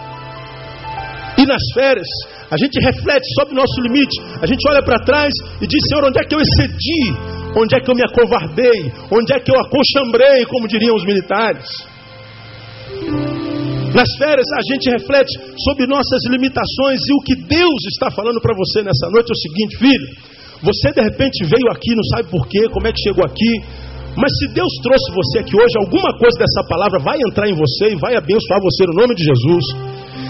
[1.38, 2.08] E nas férias,
[2.50, 4.20] a gente reflete sobre o nosso limite.
[4.42, 7.14] A gente olha para trás e diz: Senhor, onde é que eu excedi?
[7.56, 8.92] Onde é que eu me acovardei?
[9.12, 11.68] Onde é que eu acochambrei, como diriam os militares?
[13.94, 18.56] Nas férias a gente reflete sobre nossas limitações e o que Deus está falando para
[18.56, 20.08] você nessa noite é o seguinte, filho.
[20.62, 23.62] Você de repente veio aqui, não sabe porquê, como é que chegou aqui,
[24.18, 27.94] mas se Deus trouxe você aqui hoje, alguma coisa dessa palavra vai entrar em você
[27.94, 29.66] e vai abençoar você no nome de Jesus.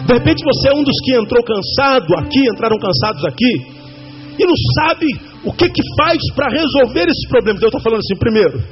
[0.08, 3.76] De repente você é um dos que entrou cansado aqui, entraram cansados aqui,
[4.40, 5.08] e não sabe
[5.44, 7.60] o que, que faz para resolver esses problemas.
[7.60, 8.64] Deus está falando assim: primeiro,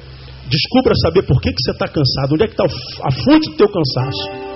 [0.48, 3.58] descubra saber por que, que você está cansado, onde é que está a fonte do
[3.58, 4.56] teu cansaço.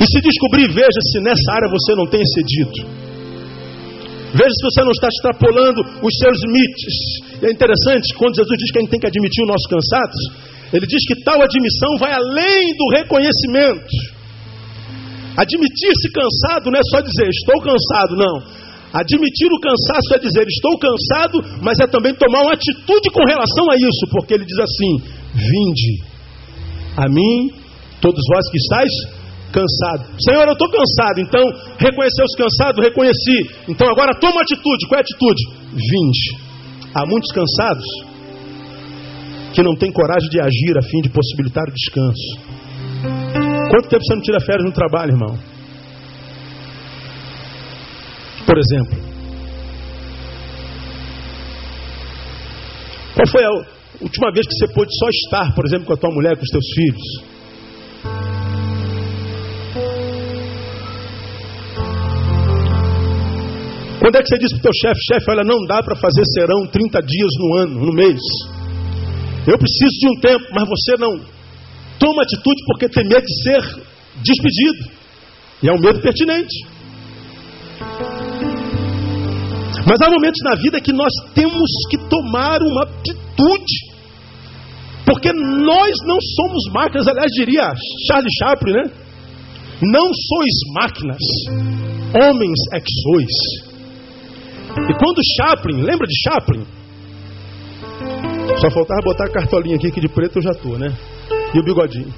[0.00, 2.90] E se descobrir, veja se nessa área você não tem excedido.
[4.32, 6.94] Veja se você não está extrapolando os seus limites.
[7.42, 10.20] E é interessante, quando Jesus diz que a gente tem que admitir o nosso cansados,
[10.72, 14.19] ele diz que tal admissão vai além do reconhecimento.
[15.40, 18.60] Admitir-se cansado não é só dizer estou cansado, não.
[18.92, 23.70] Admitir o cansaço é dizer estou cansado, mas é também tomar uma atitude com relação
[23.70, 24.92] a isso, porque ele diz assim:
[25.32, 26.04] Vinde
[26.96, 27.54] a mim,
[28.02, 28.92] todos vós que estáis
[29.52, 30.10] cansado.
[30.20, 31.20] Senhor, eu estou cansado.
[31.20, 31.42] Então,
[31.78, 32.84] reconheceu os cansados?
[32.84, 33.38] Reconheci.
[33.68, 34.86] Então, agora toma atitude.
[34.88, 35.42] Qual é a atitude?
[35.72, 36.50] Vinde.
[36.94, 37.86] Há muitos cansados
[39.54, 42.49] que não têm coragem de agir a fim de possibilitar o descanso.
[43.70, 45.38] Quanto tempo você não tira férias no trabalho, irmão?
[48.44, 48.98] Por exemplo.
[53.14, 53.50] Qual foi a
[54.00, 56.50] última vez que você pôde só estar, por exemplo, com a tua mulher, com os
[56.50, 57.30] teus filhos?
[64.00, 66.24] Quando é que você diz para o teu chefe, chefe, olha, não dá para fazer
[66.34, 68.18] serão 30 dias no ano, no mês.
[69.46, 71.39] Eu preciso de um tempo, mas você não.
[72.00, 73.60] Toma atitude porque tem medo de ser
[74.24, 74.90] despedido.
[75.62, 76.66] E é um medo pertinente.
[79.86, 83.90] Mas há momentos na vida que nós temos que tomar uma atitude.
[85.04, 87.72] Porque nós não somos máquinas, aliás, diria
[88.06, 88.90] Charlie Chaplin, né?
[89.82, 91.18] Não sois máquinas,
[92.14, 93.70] homens é que sois.
[94.88, 96.66] E quando Chaplin, lembra de Chaplin?
[98.60, 100.94] Só faltava botar a cartolinha aqui, que de preto eu já estou, né?
[101.54, 102.12] E o bigodinho.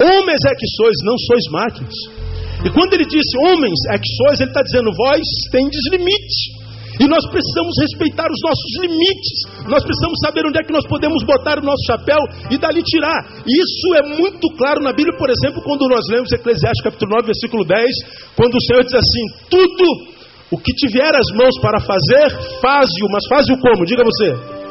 [0.00, 1.94] Homens é que sois, não sois máquinas.
[2.64, 6.68] E quando ele disse homens é que sois, ele está dizendo vós tendes limite.
[6.98, 9.38] E nós precisamos respeitar os nossos limites.
[9.70, 12.18] Nós precisamos saber onde é que nós podemos botar o nosso chapéu
[12.50, 13.22] e dali tirar.
[13.46, 17.64] Isso é muito claro na Bíblia, por exemplo, quando nós lemos Eclesiastes capítulo 9, versículo
[17.64, 19.84] 10, quando o Senhor diz assim: tudo
[20.50, 23.86] o que tiver as mãos para fazer, faze-o, mas faze-o como?
[23.86, 24.67] Diga você.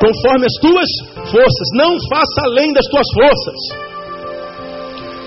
[0.00, 0.90] Conforme as tuas
[1.30, 1.68] forças.
[1.74, 3.58] Não faça além das tuas forças.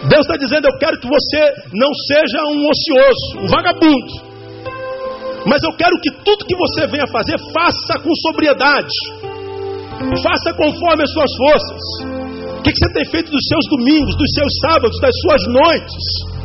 [0.10, 1.42] Deus está dizendo: Eu quero que você
[1.74, 4.28] não seja um ocioso, um vagabundo.
[5.46, 8.94] Mas eu quero que tudo que você venha fazer, faça com sobriedade.
[10.22, 11.82] Faça conforme as suas forças.
[12.60, 16.38] O que você tem feito dos seus domingos, dos seus sábados, das suas noites?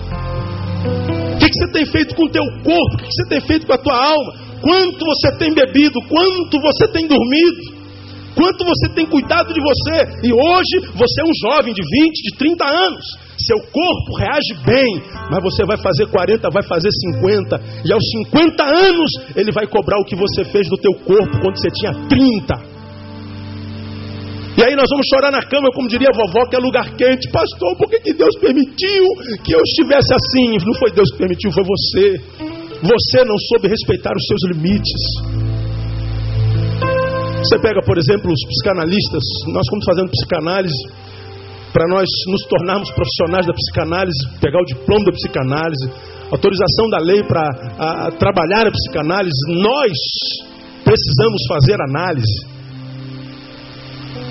[1.42, 2.94] que, que você tem feito com o teu corpo?
[2.94, 4.34] O que você tem feito com a tua alma?
[4.60, 6.00] Quanto você tem bebido?
[6.08, 7.71] Quanto você tem dormido?
[8.34, 10.26] Quanto você tem cuidado de você?
[10.26, 13.04] E hoje você é um jovem de 20, de 30 anos.
[13.46, 17.60] Seu corpo reage bem, mas você vai fazer 40, vai fazer 50.
[17.84, 21.58] E aos 50 anos ele vai cobrar o que você fez do teu corpo quando
[21.58, 22.72] você tinha 30.
[24.56, 27.30] E aí nós vamos chorar na cama, como diria a vovó, que é lugar quente.
[27.30, 29.04] Pastor, por que, que Deus permitiu
[29.42, 30.58] que eu estivesse assim?
[30.64, 32.20] Não foi Deus que permitiu, foi você.
[32.82, 35.71] Você não soube respeitar os seus limites.
[37.42, 39.24] Você pega, por exemplo, os psicanalistas.
[39.48, 40.82] Nós estamos fazendo psicanálise
[41.72, 45.90] para nós nos tornarmos profissionais da psicanálise, pegar o diploma da psicanálise,
[46.30, 49.34] autorização da lei para trabalhar a psicanálise.
[49.58, 49.92] Nós
[50.84, 52.46] precisamos fazer análise.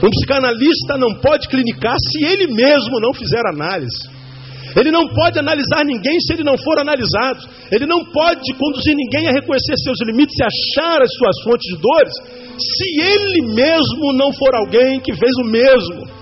[0.01, 4.09] Um psicanalista não pode clinicar se ele mesmo não fizer análise.
[4.75, 7.47] Ele não pode analisar ninguém se ele não for analisado.
[7.71, 11.81] Ele não pode conduzir ninguém a reconhecer seus limites e achar as suas fontes de
[11.81, 12.13] dores
[12.57, 16.21] se ele mesmo não for alguém que fez o mesmo.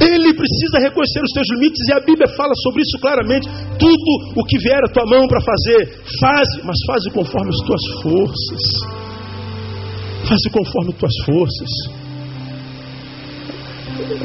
[0.00, 3.48] Ele precisa reconhecer os seus limites e a Bíblia fala sobre isso claramente.
[3.78, 8.02] Tudo o que vier a tua mão para fazer, faze, mas faze conforme as tuas
[8.02, 8.62] forças.
[10.28, 11.70] Faze conforme as tuas forças.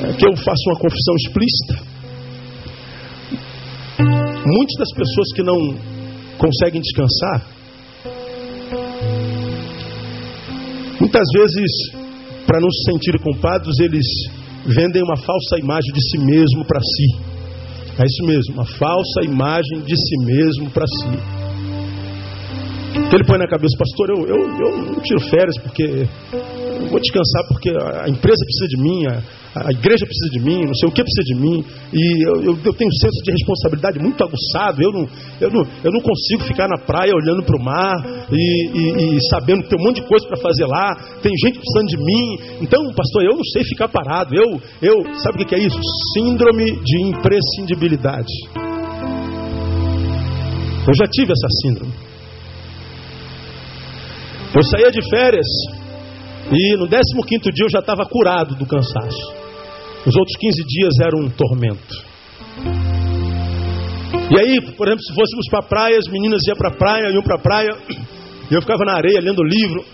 [0.09, 1.98] Aqui eu faço uma confissão explícita.
[4.51, 5.57] Muitas das pessoas que não
[6.39, 7.45] conseguem descansar,
[10.99, 11.71] muitas vezes,
[12.47, 14.05] para não se sentirem culpados, eles
[14.65, 17.29] vendem uma falsa imagem de si mesmo para si.
[18.01, 21.49] É isso mesmo, uma falsa imagem de si mesmo para si.
[22.95, 26.99] Então ele põe na cabeça, pastor, eu, eu, eu não tiro férias porque eu vou
[26.99, 29.21] descansar porque a empresa precisa de mim, a,
[29.55, 32.59] a igreja precisa de mim, não sei o que precisa de mim, e eu, eu,
[32.63, 35.07] eu tenho um senso de responsabilidade muito aguçado, eu não,
[35.41, 37.95] eu não, eu não consigo ficar na praia olhando para o mar
[38.31, 41.59] e, e, e, sabendo que tem um monte de coisa para fazer lá, tem gente
[41.59, 45.55] precisando de mim, então, pastor, eu não sei ficar parado, eu, eu sabe o que
[45.55, 45.79] é isso?
[46.13, 48.33] Síndrome de imprescindibilidade.
[50.87, 51.93] Eu já tive essa síndrome.
[54.55, 55.45] Eu saía de férias
[56.51, 59.33] e no 15 dia eu já estava curado do cansaço.
[60.05, 62.09] Os outros 15 dias eram um tormento.
[64.31, 67.11] E aí, por exemplo, se fôssemos para a praia, as meninas iam para a praia,
[67.11, 67.69] iam para a praia,
[68.49, 69.85] e eu ficava na areia lendo livro.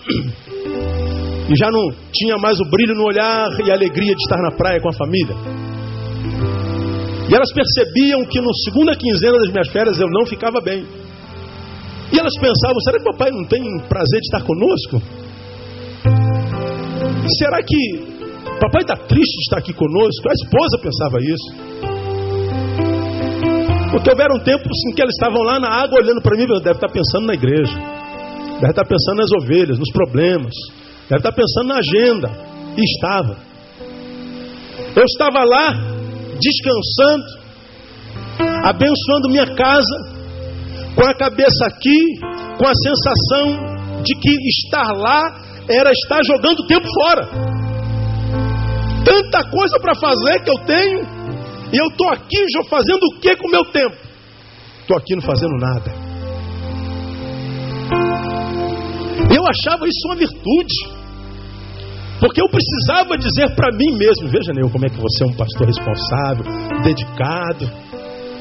[1.48, 4.50] E já não tinha mais o brilho no olhar e a alegria de estar na
[4.56, 5.36] praia com a família.
[7.28, 10.86] E elas percebiam que no segunda quinzena das minhas férias eu não ficava bem.
[12.12, 15.25] E elas pensavam: será que papai não tem prazer de estar conosco?
[17.28, 18.16] Será que
[18.60, 20.28] Papai está triste de estar aqui conosco.
[20.28, 21.48] A esposa pensava isso.
[23.90, 26.88] Porque houveram tempos em que eles estavam lá na água olhando para mim, deve estar
[26.88, 27.76] pensando na igreja,
[28.60, 30.52] deve estar pensando nas ovelhas, nos problemas,
[31.08, 32.30] deve estar pensando na agenda.
[32.76, 33.36] E estava.
[34.94, 35.72] Eu estava lá,
[36.38, 37.24] descansando,
[38.64, 39.96] abençoando minha casa,
[40.94, 41.98] com a cabeça aqui,
[42.58, 47.56] com a sensação de que estar lá era estar jogando o tempo fora
[49.06, 51.00] tanta coisa para fazer que eu tenho,
[51.72, 53.96] e eu estou aqui já fazendo o que com o meu tempo?
[54.80, 55.92] Estou aqui não fazendo nada.
[59.32, 60.96] Eu achava isso uma virtude.
[62.18, 65.36] Porque eu precisava dizer para mim mesmo, veja Neil, como é que você é um
[65.36, 66.44] pastor responsável,
[66.82, 67.70] dedicado,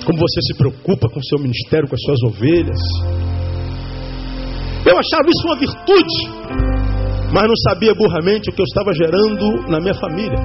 [0.06, 2.80] como você se preocupa com o seu ministério, com as suas ovelhas.
[4.86, 6.85] Eu achava isso uma virtude
[7.34, 10.40] mas não sabia burramente o que eu estava gerando na minha família.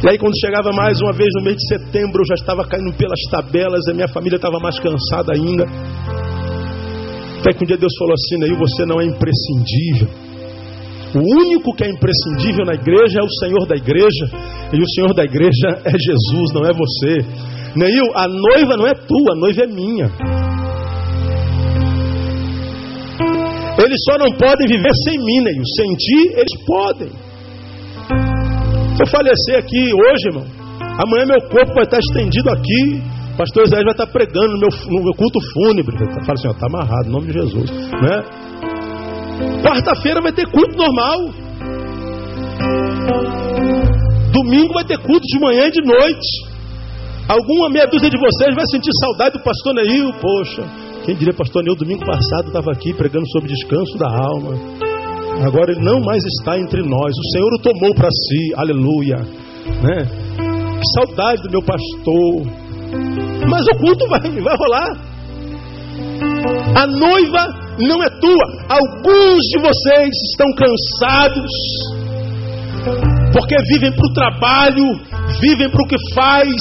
[0.00, 2.92] E aí, quando chegava mais uma vez no mês de setembro, eu já estava caindo
[2.94, 5.64] pelas tabelas, a minha família estava mais cansada ainda.
[7.40, 10.08] Até que um dia Deus falou assim: Neil, você não é imprescindível.
[11.14, 14.26] O único que é imprescindível na igreja é o Senhor da igreja,
[14.72, 17.24] e o Senhor da igreja é Jesus, não é você.
[17.74, 20.47] Neil, a noiva não é tua, a noiva é minha.
[23.88, 25.64] Eles só não podem viver sem mim, Neil.
[25.64, 27.08] Sem ti, eles podem.
[27.08, 30.44] Se eu falecer aqui hoje, irmão,
[31.00, 33.00] amanhã meu corpo vai estar estendido aqui.
[33.32, 35.96] O pastor Isaías vai estar pregando no meu, no meu culto fúnebre.
[35.96, 37.70] Fala assim, está amarrado, em nome de Jesus.
[37.70, 38.24] Né?
[39.64, 41.30] Quarta-feira vai ter culto normal.
[44.32, 46.58] Domingo vai ter culto de manhã e de noite.
[47.26, 50.12] Alguma meia dúzia de vocês vai sentir saudade do pastor Neil.
[50.20, 50.62] Poxa,
[51.08, 54.52] quem diria, pastor Neil, domingo passado estava aqui pregando sobre descanso da alma.
[55.42, 57.14] Agora ele não mais está entre nós.
[57.16, 58.52] O Senhor o tomou para si.
[58.54, 59.16] Aleluia.
[59.16, 60.04] Né?
[60.76, 62.44] Que saudade do meu pastor.
[63.48, 65.00] Mas o culto vai, vai rolar.
[66.76, 68.44] A noiva não é tua.
[68.68, 71.50] Alguns de vocês estão cansados
[73.32, 74.86] porque vivem para o trabalho,
[75.40, 76.54] vivem para o que faz,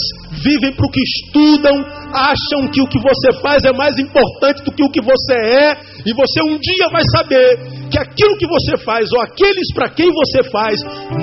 [0.44, 1.74] vivem para o que estudam,
[2.12, 5.78] acham que o que você faz é mais importante do que o que você é,
[6.06, 10.12] e você um dia vai saber que aquilo que você faz, ou aqueles para quem
[10.12, 10.80] você faz,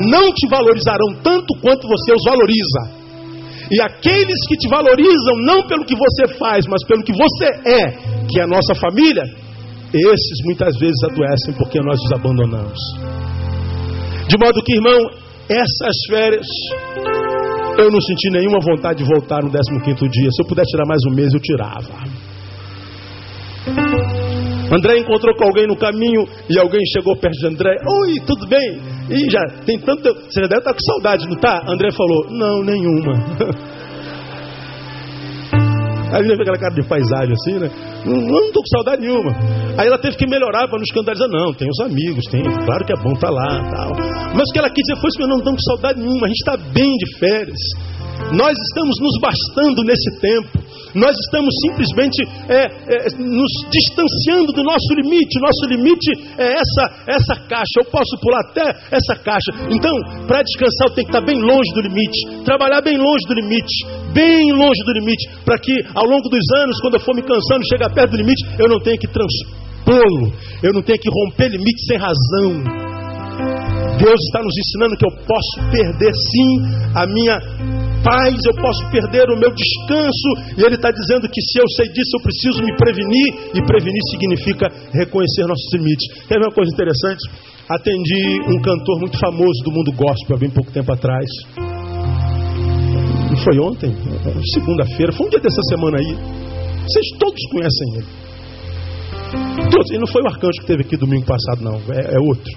[0.08, 3.04] não te valorizarão tanto quanto você os valoriza.
[3.70, 7.90] E aqueles que te valorizam não pelo que você faz, mas pelo que você é,
[8.28, 9.22] que é a nossa família,
[9.92, 12.78] esses muitas vezes adoecem porque nós os abandonamos.
[14.28, 16.46] De modo que, irmão, essas férias
[17.78, 20.28] eu não senti nenhuma vontade de voltar no 15 dia.
[20.30, 22.24] Se eu pudesse tirar mais um mês, eu tirava.
[24.72, 27.76] André encontrou com alguém no caminho e alguém chegou perto de André.
[27.86, 28.80] Oi, tudo bem?
[29.10, 30.02] E já tem tanto.
[30.02, 31.62] Você já deve estar com saudade, não tá?
[31.66, 33.12] André falou: Não, nenhuma.
[36.12, 37.70] Aí ele aquela cara de paisagem assim, né?
[38.04, 39.32] Não, não tô com saudade nenhuma.
[39.78, 41.28] Aí ela teve que melhorar para não escandalizar.
[41.28, 42.42] Não, tem os amigos, tem.
[42.42, 43.92] Claro que é bom estar tá lá tal.
[44.34, 46.26] Mas o que ela quis dizer foi assim: não estamos com saudade nenhuma.
[46.26, 47.60] A gente está bem de férias.
[48.32, 50.64] Nós estamos nos bastando nesse tempo.
[50.94, 55.40] Nós estamos simplesmente é, é, nos distanciando do nosso limite.
[55.40, 57.78] Nosso limite é essa, essa caixa.
[57.78, 59.50] Eu posso pular até essa caixa.
[59.70, 59.92] Então,
[60.26, 62.44] para descansar, eu tenho que estar bem longe do limite.
[62.44, 64.03] Trabalhar bem longe do limite.
[64.14, 65.28] Bem longe do limite.
[65.44, 68.46] Para que ao longo dos anos, quando eu for me cansando, chegar perto do limite,
[68.58, 70.32] eu não tenha que transpô-lo.
[70.62, 72.62] Eu não tenha que romper limite sem razão.
[73.98, 76.50] Deus está nos ensinando que eu posso perder sim
[76.94, 77.38] a minha
[78.02, 80.30] paz, eu posso perder o meu descanso.
[80.58, 83.50] E ele está dizendo que se eu sei disso, eu preciso me prevenir.
[83.54, 86.06] E prevenir significa reconhecer nossos limites.
[86.28, 87.22] Quer ver uma coisa interessante?
[87.68, 91.26] Atendi um cantor muito famoso do mundo gospel há bem pouco tempo atrás.
[93.44, 93.94] Foi ontem?
[94.54, 95.12] Segunda-feira.
[95.12, 96.16] Foi um dia dessa semana aí.
[96.82, 99.70] Vocês todos conhecem ele.
[99.70, 99.90] Todos.
[99.90, 101.76] E não foi o arcanjo que teve aqui domingo passado, não.
[101.94, 102.50] É, é outro.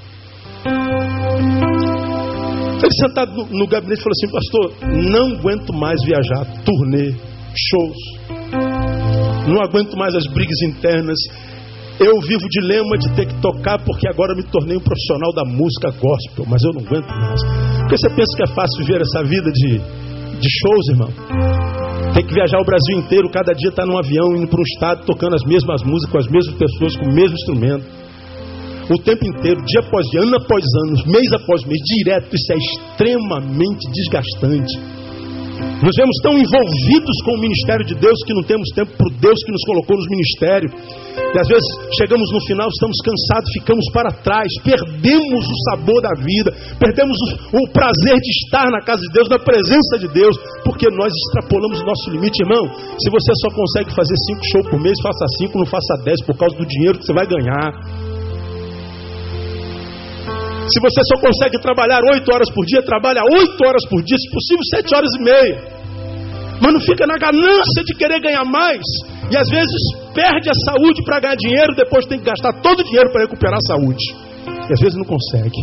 [2.78, 4.74] Ele sentado no, no gabinete falou assim: Pastor,
[5.12, 7.14] não aguento mais viajar, turnê,
[7.56, 7.98] shows.
[9.48, 11.18] Não aguento mais as brigas internas.
[12.00, 15.44] Eu vivo o dilema de ter que tocar porque agora me tornei um profissional da
[15.44, 17.42] música gospel, mas eu não aguento mais.
[17.80, 19.82] Porque você pensa que é fácil viver essa vida de,
[20.40, 21.10] de shows, irmão?
[22.14, 25.06] Tem que viajar o Brasil inteiro, cada dia está num avião, indo para um estado,
[25.06, 27.98] tocando as mesmas músicas, com as mesmas pessoas, com o mesmo instrumento
[28.90, 32.34] o tempo inteiro, dia após dia, ano após ano, mês após mês, direto.
[32.34, 34.80] Isso é extremamente desgastante.
[35.78, 39.16] Nos vemos tão envolvidos com o ministério de Deus que não temos tempo para o
[39.22, 40.74] Deus que nos colocou nos ministérios.
[40.74, 46.14] E às vezes chegamos no final, estamos cansados, ficamos para trás, perdemos o sabor da
[46.18, 46.50] vida,
[46.80, 47.18] perdemos
[47.54, 51.14] o, o prazer de estar na casa de Deus, na presença de Deus, porque nós
[51.14, 52.66] extrapolamos o nosso limite, irmão.
[52.98, 56.38] Se você só consegue fazer cinco shows por mês, faça cinco, não faça dez, por
[56.38, 58.07] causa do dinheiro que você vai ganhar.
[60.68, 64.30] Se você só consegue trabalhar oito horas por dia, trabalha oito horas por dia, se
[64.30, 65.78] possível, sete horas e meia.
[66.62, 68.82] Mas não fica na ganância de querer ganhar mais.
[69.32, 69.82] E às vezes
[70.14, 73.56] perde a saúde para ganhar dinheiro, depois tem que gastar todo o dinheiro para recuperar
[73.56, 74.04] a saúde.
[74.68, 75.62] E às vezes não consegue.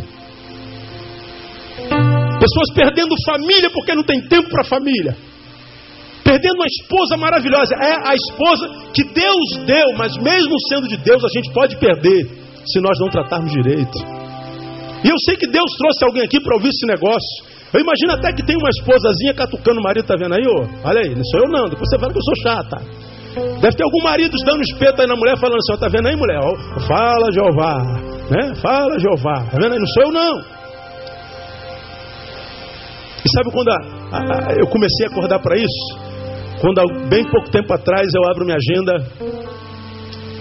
[2.40, 5.16] Pessoas perdendo família porque não tem tempo para família.
[6.22, 7.74] Perdendo uma esposa maravilhosa.
[7.76, 12.26] É a esposa que Deus deu, mas mesmo sendo de Deus, a gente pode perder
[12.64, 14.13] se nós não tratarmos direito.
[15.04, 17.44] E eu sei que Deus trouxe alguém aqui para ouvir esse negócio.
[17.74, 20.64] Eu imagino até que tem uma esposazinha catucando o marido, tá vendo aí, ô?
[20.82, 22.76] Olha aí, não sou eu não, depois você fala que eu sou chata.
[23.60, 26.16] Deve ter algum marido dando espeto aí na mulher, falando assim, ó, tá vendo aí,
[26.16, 26.40] mulher?
[26.88, 27.82] Fala, Jeová,
[28.30, 28.54] né?
[28.62, 29.78] Fala, Jeová, tá vendo aí?
[29.78, 30.38] Não sou eu não.
[33.24, 33.78] E sabe quando a,
[34.12, 35.98] a, a, eu comecei a acordar para isso?
[36.60, 39.04] Quando há bem pouco tempo atrás eu abro minha agenda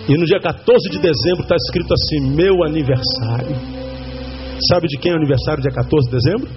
[0.07, 3.82] e no dia 14 de dezembro está escrito assim: meu aniversário.
[4.69, 6.49] Sabe de quem é o aniversário dia 14 de dezembro?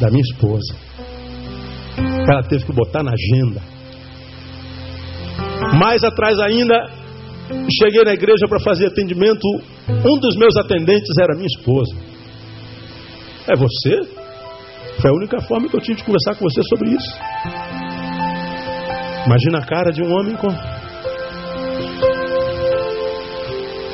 [0.00, 0.74] Da minha esposa.
[2.30, 3.60] Ela teve que botar na agenda.
[5.78, 6.74] Mais atrás ainda,
[7.80, 9.46] cheguei na igreja para fazer atendimento.
[9.88, 11.96] Um dos meus atendentes era minha esposa.
[13.48, 14.18] É você?
[15.00, 17.18] Foi a única forma que eu tive de conversar com você sobre isso.
[19.24, 20.48] Imagina a cara de um homem com.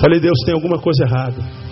[0.01, 1.64] Falei, Deus, tem alguma coisa errada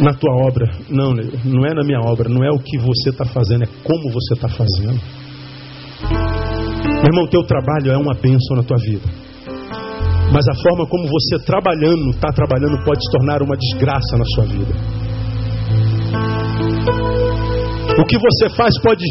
[0.00, 0.66] na tua obra.
[0.88, 4.10] Não, não é na minha obra, não é o que você está fazendo, é como
[4.10, 5.00] você está fazendo.
[6.98, 9.06] Meu irmão, teu trabalho é uma bênção na tua vida.
[10.32, 14.44] Mas a forma como você trabalhando, está trabalhando, pode se tornar uma desgraça na sua
[14.44, 14.74] vida.
[17.98, 19.04] O que você faz pode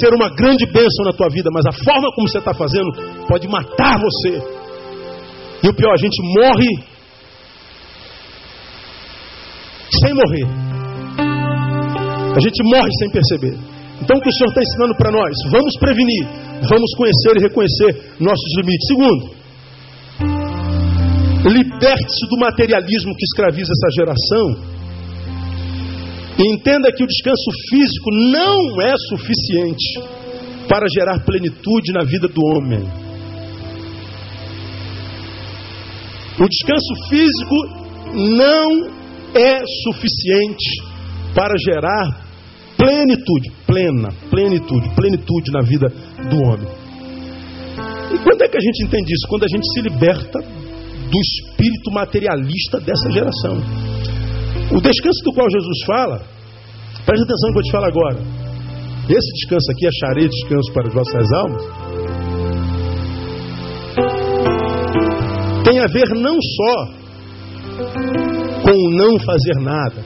[0.00, 2.90] ser uma grande bênção na tua vida, mas a forma como você está fazendo
[3.28, 4.42] pode matar você.
[5.62, 6.95] E o pior, a gente morre
[9.90, 10.46] sem morrer.
[12.36, 13.56] A gente morre sem perceber.
[14.02, 15.34] Então o que o Senhor está ensinando para nós?
[15.50, 16.26] Vamos prevenir,
[16.68, 18.86] vamos conhecer e reconhecer nossos limites.
[18.88, 19.36] Segundo,
[21.48, 24.76] liberte-se do materialismo que escraviza essa geração.
[26.38, 30.00] E entenda que o descanso físico não é suficiente
[30.68, 32.80] para gerar plenitude na vida do homem.
[36.38, 38.95] O descanso físico não
[39.36, 40.82] é suficiente
[41.34, 42.26] para gerar
[42.76, 45.88] plenitude, plena, plenitude, plenitude na vida
[46.28, 46.68] do homem.
[48.14, 49.28] E quando é que a gente entende isso?
[49.28, 53.58] Quando a gente se liberta do espírito materialista dessa geração.
[54.72, 56.22] O descanso do qual Jesus fala,
[57.04, 58.18] preste atenção no que eu te falar agora.
[59.08, 61.62] Esse descanso aqui, acharei descanso para as vossas almas,
[65.64, 66.96] tem a ver não só
[68.62, 70.04] com o não fazer nada,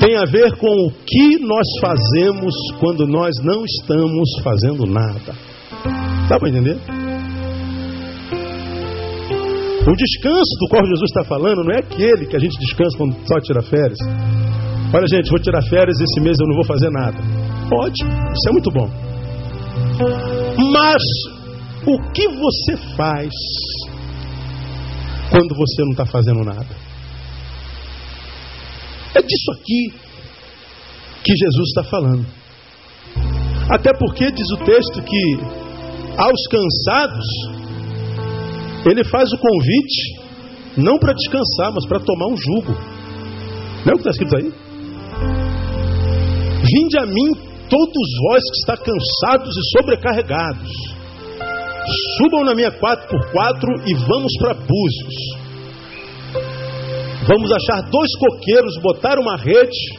[0.00, 5.34] tem a ver com o que nós fazemos quando nós não estamos fazendo nada.
[6.28, 6.78] Dá para entender?
[9.86, 13.16] O descanso do qual Jesus está falando não é aquele que a gente descansa quando
[13.26, 13.98] só tira férias.
[14.92, 17.18] Olha, gente, vou tirar férias esse mês eu não vou fazer nada.
[17.72, 18.88] Ótimo, isso é muito bom.
[20.72, 21.02] Mas
[21.86, 23.32] o que você faz
[25.30, 26.87] quando você não está fazendo nada?
[29.14, 29.92] É disso aqui
[31.24, 32.26] que Jesus está falando.
[33.70, 35.38] Até porque diz o texto que
[36.16, 37.26] aos cansados
[38.86, 40.28] ele faz o convite
[40.76, 42.72] não para descansar, mas para tomar um jugo.
[43.84, 44.52] Não é o que está escrito aí?
[46.62, 47.34] Vinde a mim,
[47.68, 50.70] todos vós que está cansados e sobrecarregados.
[52.18, 55.47] Subam na minha 4x4 e vamos para Búzios.
[57.28, 59.98] Vamos achar dois coqueiros, botar uma rede,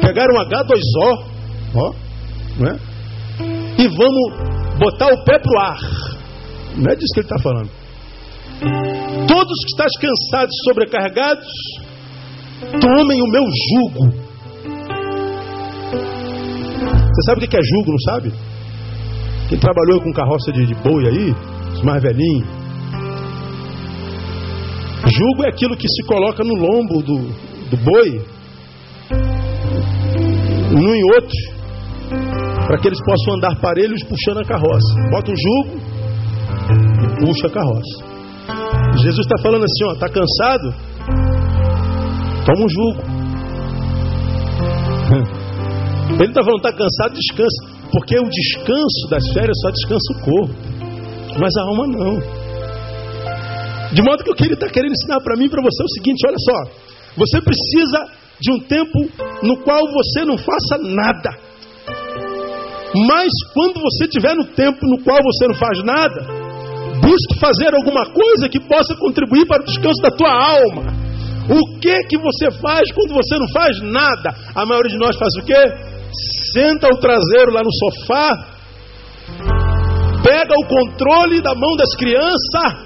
[0.00, 1.24] pegar um H2O,
[1.74, 1.92] ó,
[2.60, 2.78] né?
[3.76, 5.80] E vamos botar o pé pro ar.
[6.76, 7.70] Não é disso que ele está falando.
[9.26, 11.48] Todos que estás cansados e sobrecarregados,
[12.80, 14.26] tomem o meu jugo.
[17.16, 18.32] Você sabe o que é jugo, não sabe?
[19.48, 21.34] Quem trabalhou com carroça de, de boi aí,
[21.74, 22.65] os mais velhinhos.
[25.08, 27.16] Jugo é aquilo que se coloca no lombo do,
[27.70, 28.24] do boi,
[30.72, 31.38] num e outro,
[32.66, 34.94] para que eles possam andar parelhos puxando a carroça.
[35.10, 35.78] Bota um jugo,
[37.20, 38.04] puxa a carroça.
[38.98, 40.74] Jesus está falando assim, ó, está cansado?
[42.44, 43.02] Toma um jugo.
[46.18, 47.76] Ele está falando, está cansado, descansa.
[47.92, 50.54] Porque o descanso das férias só descansa o corpo.
[51.38, 52.45] Mas a alma não.
[53.96, 55.86] De modo que o que ele está querendo ensinar para mim e para você é
[55.86, 56.58] o seguinte: olha só.
[57.16, 59.08] Você precisa de um tempo
[59.42, 61.30] no qual você não faça nada.
[63.08, 66.46] Mas quando você tiver no tempo no qual você não faz nada,
[67.06, 70.82] Busque fazer alguma coisa que possa contribuir para o descanso da tua alma.
[71.48, 74.34] O que que você faz quando você não faz nada?
[74.54, 75.62] A maioria de nós faz o quê?
[76.52, 78.46] Senta o traseiro lá no sofá,
[80.22, 82.85] pega o controle da mão das crianças,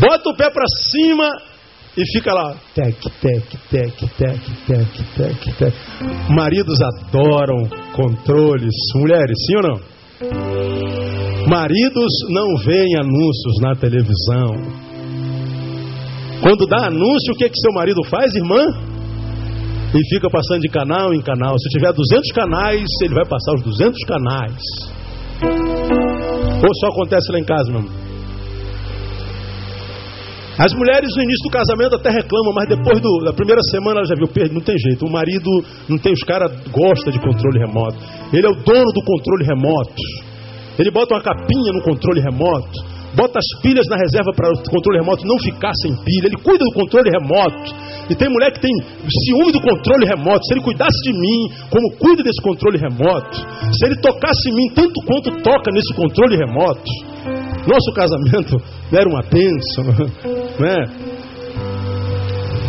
[0.00, 1.28] bota o pé para cima
[1.96, 5.74] e fica lá, tec, tec, tec, tec, tec, tec, tec.
[6.28, 9.80] Maridos adoram controles, mulheres, sim ou não?
[11.48, 14.86] Maridos não veem anúncios na televisão.
[16.42, 18.62] Quando dá anúncio, o que, é que seu marido faz, irmã?
[19.94, 21.58] E fica passando de canal em canal.
[21.58, 24.60] Se tiver 200 canais, ele vai passar os 200 canais.
[26.62, 28.05] Ou só acontece lá em casa, meu irmão?
[30.58, 34.08] As mulheres no início do casamento até reclamam, mas depois do, da primeira semana ela
[34.08, 35.04] já viu, não tem jeito.
[35.04, 35.50] O marido
[35.86, 37.98] não tem, os caras gosta de controle remoto.
[38.32, 40.02] Ele é o dono do controle remoto.
[40.78, 42.72] Ele bota uma capinha no controle remoto,
[43.14, 46.26] bota as pilhas na reserva para o controle remoto não ficar sem pilha.
[46.26, 47.86] Ele cuida do controle remoto.
[48.08, 48.72] E tem mulher que tem
[49.26, 50.40] ciúme do controle remoto.
[50.46, 53.36] Se ele cuidasse de mim, como cuida desse controle remoto,
[53.76, 57.15] se ele tocasse em mim tanto quanto toca nesse controle remoto,
[57.66, 58.56] nosso casamento
[58.92, 59.84] era uma bênção,
[60.58, 60.76] né?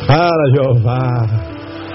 [0.07, 1.47] Fala, Jeová.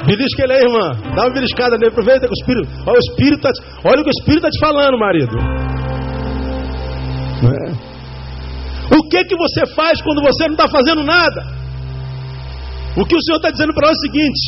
[0.07, 0.91] Belisca ele aí, irmã.
[1.15, 1.93] Dá uma beliscada nele.
[1.93, 2.69] Aproveita que o Espírito.
[2.87, 3.51] Olha o, Espírito tá,
[3.85, 5.37] olha o que o Espírito está te falando, marido.
[7.43, 7.93] É?
[8.99, 11.43] O que que você faz quando você não está fazendo nada?
[12.97, 14.43] O que o Senhor está dizendo para nós é o seguinte: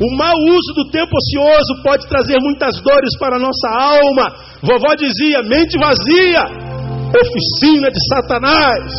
[0.00, 4.32] o mau uso do tempo ocioso pode trazer muitas dores para a nossa alma.
[4.62, 6.71] Vovó dizia: mente vazia
[7.20, 8.92] oficina de Satanás.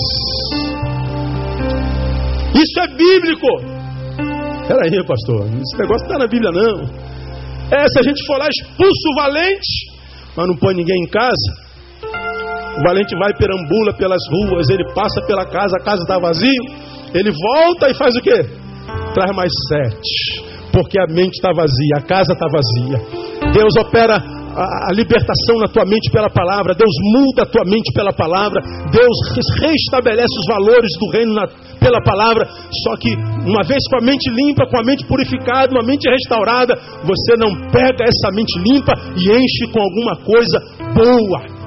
[2.55, 3.47] Isso é bíblico.
[4.68, 7.03] Peraí, pastor, esse negócio não está na Bíblia, não.
[7.72, 9.93] É, se a gente for lá, expulsa o valente,
[10.36, 11.64] mas não põe ninguém em casa.
[12.78, 16.49] O valente vai perambula pelas ruas, ele passa pela casa, a casa está vazia.
[17.14, 18.45] Ele volta e faz o quê?
[19.14, 20.43] Traz mais sete.
[20.72, 23.51] Porque a mente está vazia, a casa está vazia.
[23.53, 28.13] Deus opera a, libertação na tua mente pela palavra, Deus muda a tua mente pela
[28.13, 29.17] palavra, Deus
[29.61, 31.47] restabelece os valores do reino na,
[31.79, 32.45] pela palavra.
[32.83, 33.13] Só que
[33.45, 37.49] uma vez com a mente limpa, com a mente purificada, uma mente restaurada, você não
[37.71, 40.59] pega essa mente limpa e enche com alguma coisa
[40.93, 41.63] boa.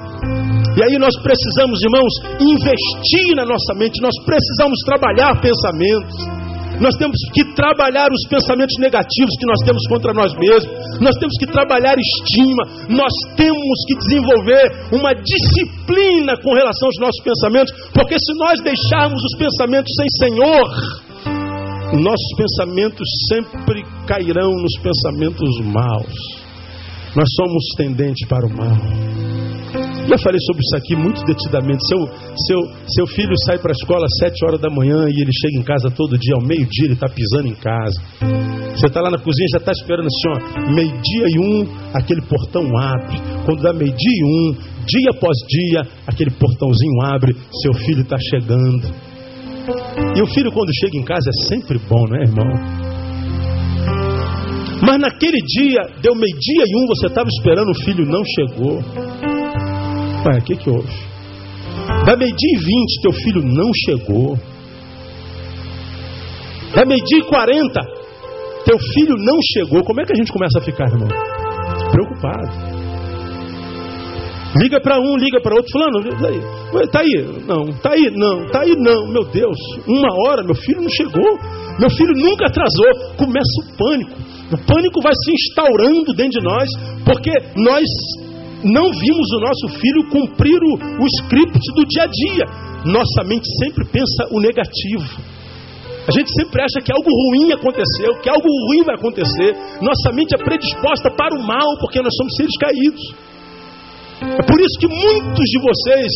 [0.77, 6.46] E aí nós precisamos, irmãos, investir na nossa mente, nós precisamos trabalhar pensamentos.
[6.79, 10.99] Nós temos que trabalhar os pensamentos negativos que nós temos contra nós mesmos.
[11.01, 12.63] Nós temos que trabalhar estima.
[12.89, 17.73] Nós temos que desenvolver uma disciplina com relação aos nossos pensamentos.
[17.93, 20.65] Porque se nós deixarmos os pensamentos sem Senhor,
[21.93, 26.13] nossos pensamentos sempre cairão nos pensamentos maus.
[27.15, 29.56] Nós somos tendentes para o mal.
[30.07, 31.85] Já falei sobre isso aqui muito detidamente.
[31.85, 31.99] Seu,
[32.47, 35.59] seu, seu filho sai para a escola às sete horas da manhã e ele chega
[35.59, 37.99] em casa todo dia, ao meio-dia ele está pisando em casa.
[38.71, 42.63] Você está lá na cozinha já está esperando assim, ó, meio-dia e um, aquele portão
[42.77, 43.17] abre.
[43.45, 44.55] Quando dá meio-dia e um,
[44.85, 48.87] dia após dia, aquele portãozinho abre, seu filho está chegando.
[50.15, 52.87] E o filho, quando chega em casa, é sempre bom, não é, irmão?
[54.81, 59.36] Mas naquele dia, deu meio-dia e um, você estava esperando, o filho não chegou.
[60.27, 60.91] Pai, o que, que houve?
[62.05, 64.37] Da meio-dia e vinte, teu filho não chegou.
[66.75, 67.79] Da meio-dia e quarenta,
[68.65, 69.85] teu filho não chegou.
[69.85, 71.07] Como é que a gente começa a ficar, irmão?
[71.91, 72.77] Preocupado.
[74.59, 78.47] Liga para um, liga para outro, falando, tá aí, tá aí, não, tá aí, não,
[78.49, 81.37] tá aí, não, meu Deus, uma hora, meu filho não chegou,
[81.79, 84.11] meu filho nunca atrasou, começa o pânico,
[84.51, 86.69] o pânico vai se instaurando dentro de nós,
[87.05, 87.83] porque nós
[88.63, 92.45] não vimos o nosso filho cumprir o, o script do dia a dia.
[92.85, 95.37] Nossa mente sempre pensa o negativo.
[96.07, 99.53] A gente sempre acha que algo ruim aconteceu, que algo ruim vai acontecer.
[99.81, 103.01] Nossa mente é predisposta para o mal, porque nós somos seres caídos.
[104.21, 106.11] É por isso que muitos de vocês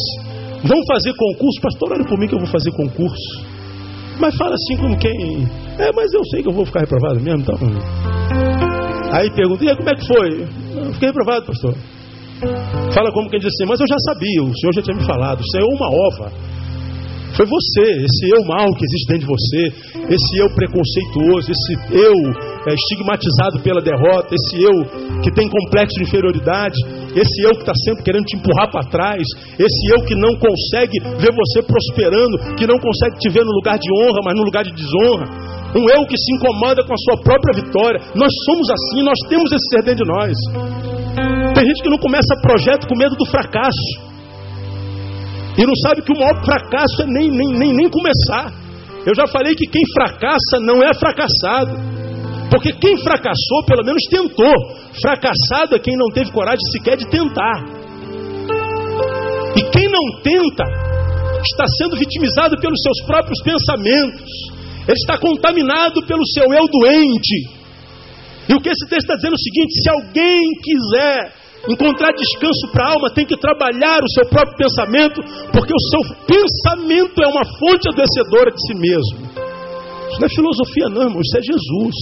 [0.63, 1.61] vão fazer concurso.
[1.61, 3.51] Pastor, olha por mim que eu vou fazer concurso.
[4.17, 5.43] Mas fala assim como quem.
[5.77, 7.41] É, mas eu sei que eu vou ficar reprovado mesmo.
[7.41, 7.57] Então...
[9.11, 10.47] Aí pergunta, e aí, como é que foi?
[10.85, 11.75] Eu fiquei reprovado, pastor.
[12.93, 15.41] Fala como quem diz assim, mas eu já sabia, o Senhor já tinha me falado,
[15.41, 16.51] isso é uma ova.
[17.35, 19.63] Foi você, esse eu mal que existe dentro de você,
[20.11, 22.17] esse eu preconceituoso, esse eu
[22.67, 24.75] é, estigmatizado pela derrota, esse eu
[25.23, 26.75] que tem complexo de inferioridade,
[27.15, 29.23] esse eu que está sempre querendo te empurrar para trás,
[29.57, 33.79] esse eu que não consegue ver você prosperando, que não consegue te ver no lugar
[33.79, 35.25] de honra, mas no lugar de desonra.
[35.71, 38.01] Um eu que se incomoda com a sua própria vitória.
[38.13, 41.00] Nós somos assim, nós temos esse ser dentro de nós.
[41.53, 44.11] Tem gente que não começa projeto com medo do fracasso.
[45.57, 48.53] E não sabe que o maior fracasso é nem, nem, nem, nem começar.
[49.05, 51.77] Eu já falei que quem fracassa não é fracassado.
[52.49, 54.53] Porque quem fracassou, pelo menos tentou.
[55.01, 57.63] Fracassado é quem não teve coragem sequer de tentar.
[59.55, 60.63] E quem não tenta,
[61.43, 64.29] está sendo vitimizado pelos seus próprios pensamentos.
[64.87, 67.60] Ele está contaminado pelo seu eu doente.
[68.51, 71.33] E o que esse texto está dizendo é o seguinte: se alguém quiser
[71.69, 75.21] encontrar descanso para a alma, tem que trabalhar o seu próprio pensamento,
[75.53, 79.31] porque o seu pensamento é uma fonte adoecedora de si mesmo.
[80.11, 81.95] Isso não é filosofia, não, irmão, isso é Jesus.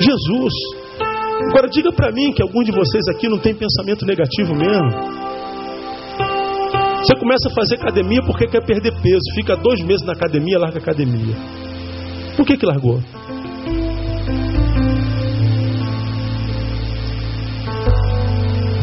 [0.00, 0.54] Jesus.
[1.48, 4.90] Agora diga para mim que algum de vocês aqui não tem pensamento negativo mesmo.
[6.98, 10.78] Você começa a fazer academia porque quer perder peso, fica dois meses na academia, larga
[10.78, 11.36] a academia.
[12.36, 13.00] Por que que largou?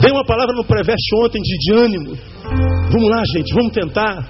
[0.08, 2.18] Dei uma palavra no pré-veste ontem de, de ânimo.
[2.90, 4.26] Vamos lá, gente, vamos tentar.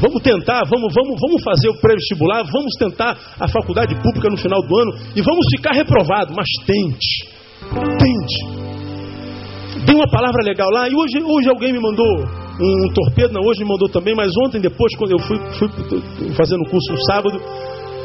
[0.00, 4.60] Vamos tentar, vamos, vamos, vamos fazer o pré-vestibular, vamos tentar a faculdade pública no final
[4.60, 7.28] do ano e vamos ficar reprovado, mas tente.
[7.70, 9.86] Tente.
[9.86, 12.04] Dei uma palavra legal lá e hoje, hoje alguém me mandou
[12.60, 15.68] um torpedo, não, hoje me mandou também, mas ontem depois, quando eu fui, fui
[16.34, 17.40] fazendo o curso no sábado,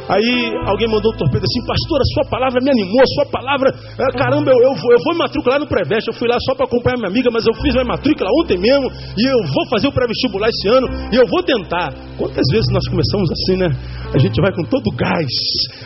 [0.09, 3.69] Aí alguém mandou o torpedo assim, pastor, a sua palavra me animou, a sua palavra,
[3.71, 6.09] ah, caramba, eu, eu, vou, eu vou me matricular no pré-veste.
[6.11, 8.91] Eu fui lá só para acompanhar minha amiga, mas eu fiz minha matrícula ontem mesmo,
[9.17, 11.93] e eu vou fazer o pré-vestibular esse ano, e eu vou tentar.
[12.17, 13.69] Quantas vezes nós começamos assim, né?
[14.13, 15.33] A gente vai com todo gás.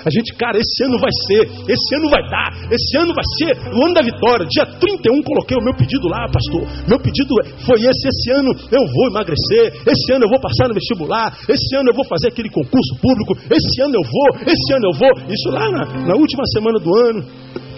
[0.03, 3.51] A gente, cara, esse ano vai ser, esse ano vai dar, esse ano vai ser
[3.71, 4.45] o ano da vitória.
[4.45, 6.67] Dia 31 coloquei o meu pedido lá, pastor.
[6.87, 7.31] Meu pedido
[7.63, 11.75] foi esse, esse ano eu vou emagrecer, esse ano eu vou passar no vestibular, esse
[11.77, 15.13] ano eu vou fazer aquele concurso público, esse ano eu vou, esse ano eu vou.
[15.31, 17.23] Isso lá na, na última semana do ano.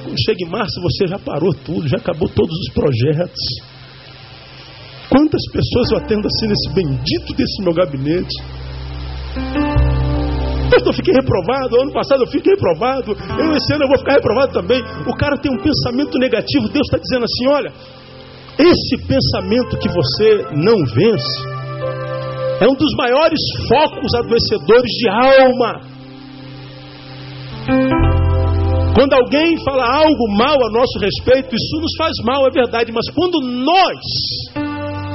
[0.04, 3.41] Quando chega em março, você já parou tudo, já acabou todos os projetos.
[5.10, 8.34] Quantas pessoas eu atendo assim nesse bendito desse meu gabinete?
[10.72, 14.53] Eu fiquei reprovado, ano passado eu fiquei reprovado, eu esse ano eu vou ficar reprovado
[14.53, 14.82] também.
[15.07, 17.74] O cara tem um pensamento negativo, Deus está dizendo assim: olha,
[18.59, 21.59] esse pensamento que você não vence
[22.61, 25.82] é um dos maiores focos adoecedores de alma.
[28.95, 33.09] Quando alguém fala algo mal a nosso respeito, isso nos faz mal, é verdade, mas
[33.15, 33.97] quando nós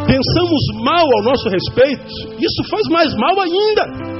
[0.07, 2.07] pensamos mal ao nosso respeito,
[2.41, 4.14] isso faz mais mal ainda.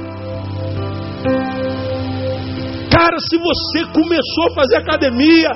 [2.91, 5.49] Cara, se você começou a fazer academia,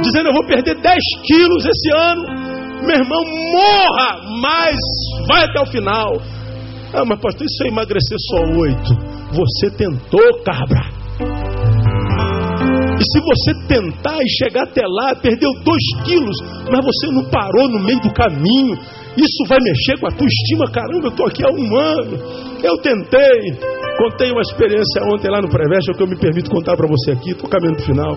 [0.00, 2.22] dizendo eu vou perder 10 quilos esse ano,
[2.86, 3.22] meu irmão,
[3.52, 4.76] morra, mas
[5.28, 6.20] vai até o final.
[6.92, 9.10] Ah, mas pastor, isso é emagrecer só oito.
[9.32, 10.90] Você tentou, cabra.
[12.98, 16.36] E se você tentar e chegar até lá, perdeu dois quilos,
[16.70, 18.76] mas você não parou no meio do caminho,
[19.16, 20.70] isso vai mexer com a tua estima.
[20.70, 22.16] Caramba, eu estou aqui há um ano.
[22.62, 23.58] Eu tentei.
[23.98, 26.86] Contei uma experiência ontem lá no Preveste, é o que eu me permito contar para
[26.86, 27.32] você aqui.
[27.32, 28.16] Estou caminhando para o final.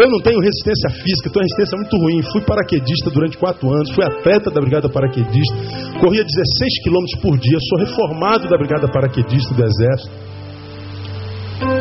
[0.00, 2.22] Eu não tenho resistência física, tenho resistência muito ruim.
[2.32, 5.54] Fui paraquedista durante quatro anos, fui atleta da Brigada Paraquedista,
[6.00, 10.32] corria 16 quilômetros por dia, sou reformado da Brigada Paraquedista do Exército.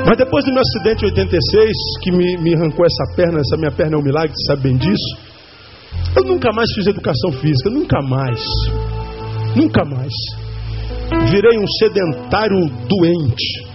[0.06, 1.72] Mas depois do meu acidente em 86,
[2.04, 4.78] que me, me arrancou essa perna, essa minha perna é um milagre, você sabe bem
[4.78, 5.31] disso.
[6.16, 8.42] Eu nunca mais fiz educação física, nunca mais.
[9.56, 10.14] Nunca mais.
[11.30, 13.72] Virei um sedentário doente.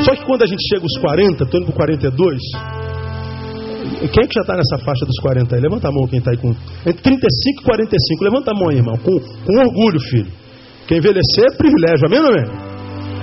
[0.00, 2.40] Só que quando a gente chega aos 40, estou indo para 42,
[4.12, 5.60] quem é que já está nessa faixa dos 40 aí?
[5.60, 6.50] Levanta a mão quem está aí com.
[6.50, 8.24] Entre 35 e 45.
[8.24, 8.96] Levanta a mão aí, irmão.
[8.98, 10.30] Com, com orgulho, filho.
[10.86, 12.06] Quem envelhecer é privilégio.
[12.06, 12.44] Amém amém?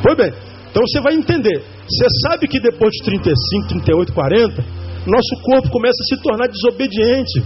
[0.01, 0.33] Pois bem.
[0.69, 1.61] Então você vai entender.
[1.85, 4.65] Você sabe que depois de 35, 38, 40,
[5.05, 7.43] nosso corpo começa a se tornar desobediente.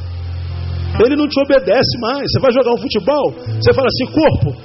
[1.04, 2.32] Ele não te obedece mais.
[2.32, 4.56] Você vai jogar um futebol, você fala assim, corpo,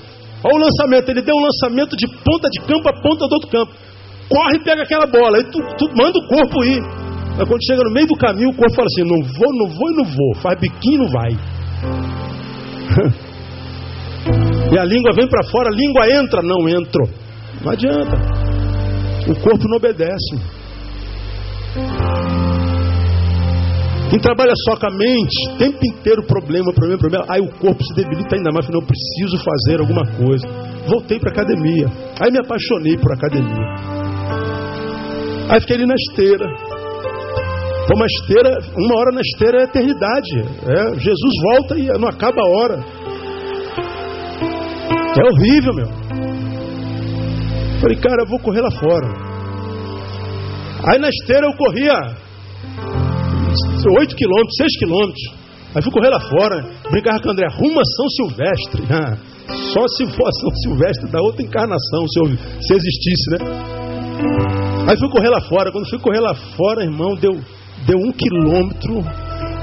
[0.44, 1.08] olha o lançamento.
[1.10, 3.72] Ele deu um lançamento de ponta de campo a ponta do outro campo.
[4.28, 5.38] Corre e pega aquela bola.
[5.38, 6.82] Aí tu, tu manda o corpo ir.
[7.36, 9.90] Mas quando chega no meio do caminho, o corpo fala assim: não vou, não vou
[9.90, 10.36] e não vou.
[10.36, 11.30] Faz biquinho não vai.
[14.72, 17.08] e a língua vem para fora, a língua entra, não entro.
[17.62, 18.16] Não adianta.
[19.28, 20.36] O corpo não obedece.
[24.10, 27.24] Quem trabalha só com a mente, tempo inteiro problema, problema, problema.
[27.28, 28.66] Aí o corpo se debilita ainda mais.
[28.66, 30.48] Falei, não, preciso fazer alguma coisa.
[30.88, 31.86] Voltei para academia.
[32.20, 34.10] Aí me apaixonei por academia.
[35.48, 36.44] Aí fiquei ali na esteira.
[37.86, 40.38] Pô, uma esteira, uma hora na esteira é eternidade.
[40.40, 42.84] É, Jesus volta e não acaba a hora.
[45.18, 45.88] É horrível, meu.
[47.80, 49.06] Falei, cara, eu vou correr lá fora.
[50.88, 52.16] Aí na esteira eu corria
[53.98, 55.22] 8 quilômetros, 6 quilômetros.
[55.74, 58.82] Aí fui correr lá fora, brincava com o André, rumo a São Silvestre.
[59.50, 63.38] Ah, só se for São Silvestre da outra encarnação, se, se existisse, né?
[64.88, 65.72] Aí fui correr lá fora.
[65.72, 67.32] Quando fui correr lá fora, irmão, deu,
[67.86, 69.04] deu um quilômetro.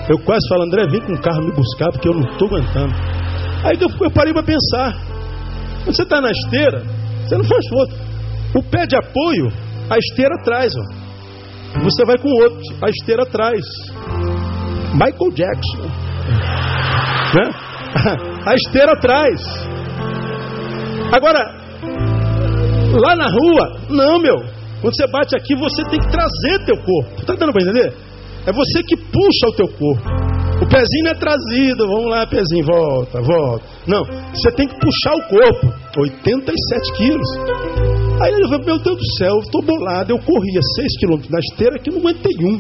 [0.09, 2.93] Eu quase falo, André, vem com o carro me buscar, porque eu não estou aguentando.
[3.63, 4.93] Aí eu, eu parei para pensar.
[5.83, 6.83] Quando você está na esteira,
[7.23, 7.93] você não faz força.
[8.55, 9.47] O pé de apoio,
[9.89, 11.06] a esteira atrás, ó.
[11.83, 13.63] Você vai com outro, a esteira atrás.
[14.93, 15.83] Michael Jackson.
[17.35, 17.67] Né?
[18.45, 19.41] A esteira atrás.
[21.11, 21.39] Agora,
[22.99, 24.35] lá na rua, não, meu.
[24.81, 27.25] Quando você bate aqui, você tem que trazer teu corpo.
[27.25, 27.93] Tá dando para entender?
[28.45, 30.27] É você que puxa o teu corpo.
[30.61, 31.87] O pezinho não é trazido.
[31.87, 33.65] Vamos lá, pezinho, volta, volta.
[33.85, 34.03] Não,
[34.33, 35.73] você tem que puxar o corpo.
[35.97, 37.96] 87 quilos.
[38.21, 40.11] Aí ele falou, meu Deus do céu, estou bolado.
[40.11, 42.59] Eu corria 6 quilômetros na esteira que não aguentei um.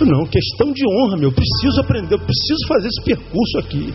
[0.00, 1.30] Eu, não, questão de honra, meu.
[1.30, 3.94] Eu preciso aprender, eu preciso fazer esse percurso aqui.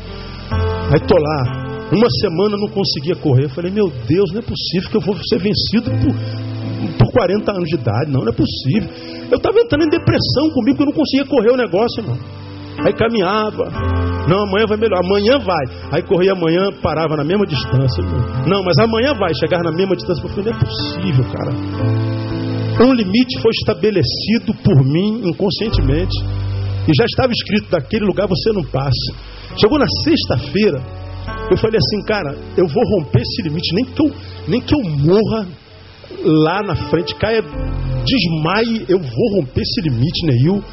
[0.92, 1.68] Aí estou lá.
[1.92, 3.46] Uma semana não conseguia correr.
[3.46, 7.52] Eu falei, meu Deus, não é possível que eu vou ser vencido por, por 40
[7.52, 8.12] anos de idade.
[8.12, 8.90] Não, não é possível.
[9.30, 12.18] Eu estava entrando em depressão comigo, porque eu não conseguia correr o negócio, irmão.
[12.86, 14.17] Aí caminhava.
[14.28, 15.00] Não, amanhã vai melhor.
[15.04, 15.66] Amanhã vai.
[15.92, 18.04] Aí corria amanhã, parava na mesma distância.
[18.46, 20.22] Não, mas amanhã vai chegar na mesma distância.
[20.24, 21.52] Eu falei, não é possível, cara.
[22.84, 26.16] Um limite foi estabelecido por mim inconscientemente.
[26.88, 29.16] E já estava escrito: daquele lugar você não passa.
[29.58, 30.80] Chegou na sexta-feira,
[31.50, 34.12] eu falei assim, cara, eu vou romper esse limite, nem que eu,
[34.48, 35.48] nem que eu morra
[36.24, 40.64] lá na frente, caia, desmaie, eu vou romper esse limite, Neil.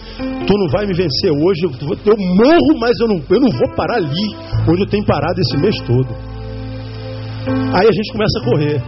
[0.46, 3.74] Tu não vai me vencer hoje, eu, eu morro, mas eu não, eu não vou
[3.74, 4.36] parar ali,
[4.68, 6.08] onde eu tenho parado esse mês todo.
[7.74, 8.82] Aí a gente começa a correr.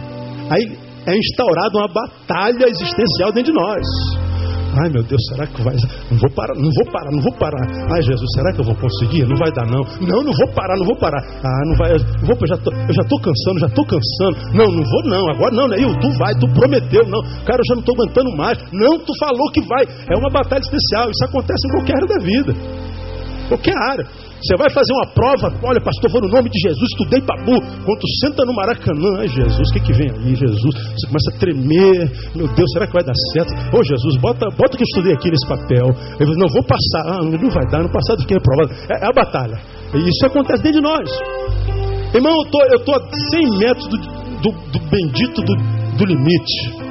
[0.49, 4.26] Aí é instaurada uma batalha existencial dentro de nós.
[4.77, 5.73] Ai meu Deus, será que vai?
[6.11, 7.65] Não vou parar, não vou parar, não vou parar.
[7.91, 9.25] Ai Jesus, será que eu vou conseguir?
[9.25, 9.81] Não vai dar não.
[10.01, 11.21] Não, não vou parar, não vou parar.
[11.43, 11.97] Ah, não vai.
[11.97, 14.37] Vou, eu já tô, eu já tô cansando, já tô cansando.
[14.53, 15.29] Não, não vou não.
[15.29, 17.21] Agora não, Neil, tu vai, tu prometeu, não.
[17.45, 18.57] Cara, eu já não estou aguentando mais.
[18.71, 19.85] Não, tu falou que vai.
[19.85, 21.09] É uma batalha especial.
[21.09, 22.53] Isso acontece em qualquer área da vida.
[23.49, 24.26] Qualquer área.
[24.37, 27.57] Você vai fazer uma prova, olha, pastor, vou no nome de Jesus, estudei babu.
[27.57, 30.73] Quando senta no Maracanã, ai Jesus, o que, que vem aí, Jesus?
[30.93, 33.49] Você começa a tremer, meu Deus, será que vai dar certo?
[33.75, 35.89] Ô Jesus, bota, bota o que eu estudei aqui nesse papel.
[36.19, 38.69] Eu não vou passar, ah, não vai dar, no passado fiquei aprovado.
[38.93, 39.57] É, é a batalha.
[39.95, 41.09] E isso acontece dentro de nós.
[42.13, 45.55] Irmão, eu tô, eu tô a 100 metros do, do, do bendito do,
[45.97, 46.86] do limite.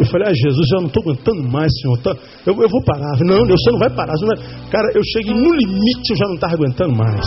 [0.00, 1.98] Eu falei, ah, Jesus, eu não estou aguentando mais, Senhor.
[1.98, 3.18] Tá, eu, eu vou parar.
[3.20, 4.14] Não, Deus, você não vai parar.
[4.18, 4.70] Não vai...
[4.70, 7.26] Cara, eu cheguei no limite, eu já não estava aguentando mais.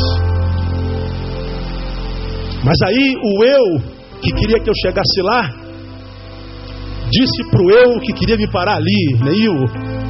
[2.66, 3.80] Mas aí o eu,
[4.22, 5.50] que queria que eu chegasse lá,
[7.12, 9.54] disse pro eu que queria me parar ali, Neil,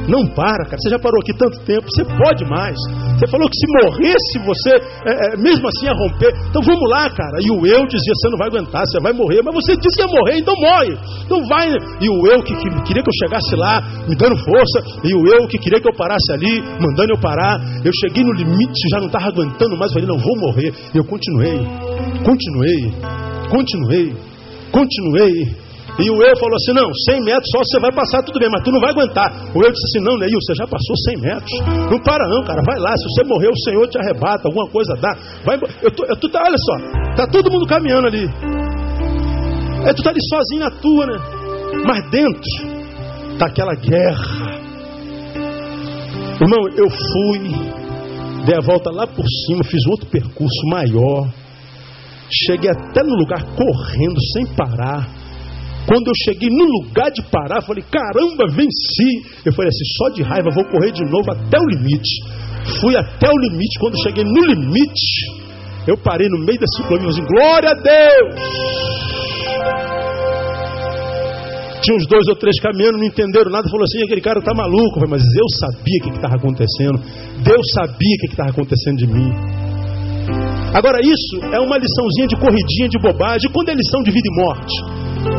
[0.08, 2.76] não para, cara, você já parou aqui tanto tempo, você pode mais.
[3.16, 4.72] Você falou que se morresse você,
[5.06, 6.32] é, é, mesmo assim ia romper.
[6.50, 7.40] Então vamos lá, cara.
[7.40, 9.40] E o eu dizia, você não vai aguentar, você vai morrer.
[9.42, 10.92] Mas você disse que ia morrer, então morre.
[11.24, 11.68] Então vai.
[12.00, 14.78] E o eu que, que queria que eu chegasse lá, me dando força.
[15.04, 17.60] E o eu que queria que eu parasse ali, mandando eu parar.
[17.84, 19.90] Eu cheguei no limite, já não estava aguentando mais.
[19.92, 20.72] Eu falei, não, vou morrer.
[20.92, 21.58] E eu continuei,
[22.24, 22.92] continuei,
[23.48, 24.12] continuei,
[24.70, 25.64] continuei.
[25.98, 28.62] E o eu falou assim: não, 100 metros só você vai passar, tudo bem, mas
[28.64, 29.30] tu não vai aguentar.
[29.54, 31.54] O eu disse assim: não, Neil, você já passou 100 metros.
[31.90, 32.90] Não para, não, cara, vai lá.
[32.96, 35.14] Se você morrer, o Senhor te arrebata, alguma coisa dá.
[35.44, 38.26] Vai, eu tô, eu, tu tá, olha só, tá todo mundo caminhando ali.
[39.86, 41.18] É, tu tá ali sozinho na tua, né?
[41.86, 42.42] Mas dentro
[43.38, 44.64] tá aquela guerra.
[46.40, 51.28] Irmão, eu fui, dei a volta lá por cima, fiz outro percurso maior.
[52.46, 55.23] Cheguei até no lugar correndo, sem parar.
[55.86, 59.22] Quando eu cheguei no lugar de parar, falei: caramba, venci.
[59.44, 62.22] Eu falei assim: só de raiva, vou correr de novo até o limite.
[62.80, 63.78] Fui até o limite.
[63.78, 65.44] Quando cheguei no limite,
[65.86, 68.34] eu parei no meio da ciclovia e falei assim: glória a Deus.
[71.82, 74.96] Tinha uns dois ou três caminhando, não entenderam nada, falou assim: aquele cara está maluco.
[74.96, 76.98] Eu falei, mas eu sabia o que estava acontecendo.
[77.44, 79.30] Deus sabia o que estava acontecendo de mim.
[80.74, 83.48] Agora, isso é uma liçãozinha de corridinha de bobagem.
[83.52, 84.74] Quando é lição de vida e morte?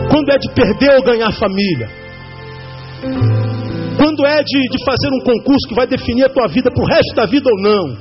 [0.09, 1.91] Quando é de perder ou ganhar família?
[3.99, 6.88] Quando é de, de fazer um concurso que vai definir a tua vida para o
[6.88, 7.97] resto da vida ou não?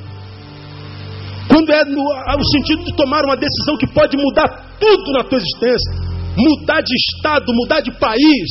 [1.49, 2.05] Quando é no,
[2.39, 5.91] no sentido de tomar uma decisão que pode mudar tudo na tua existência?
[6.37, 8.51] Mudar de estado, mudar de país,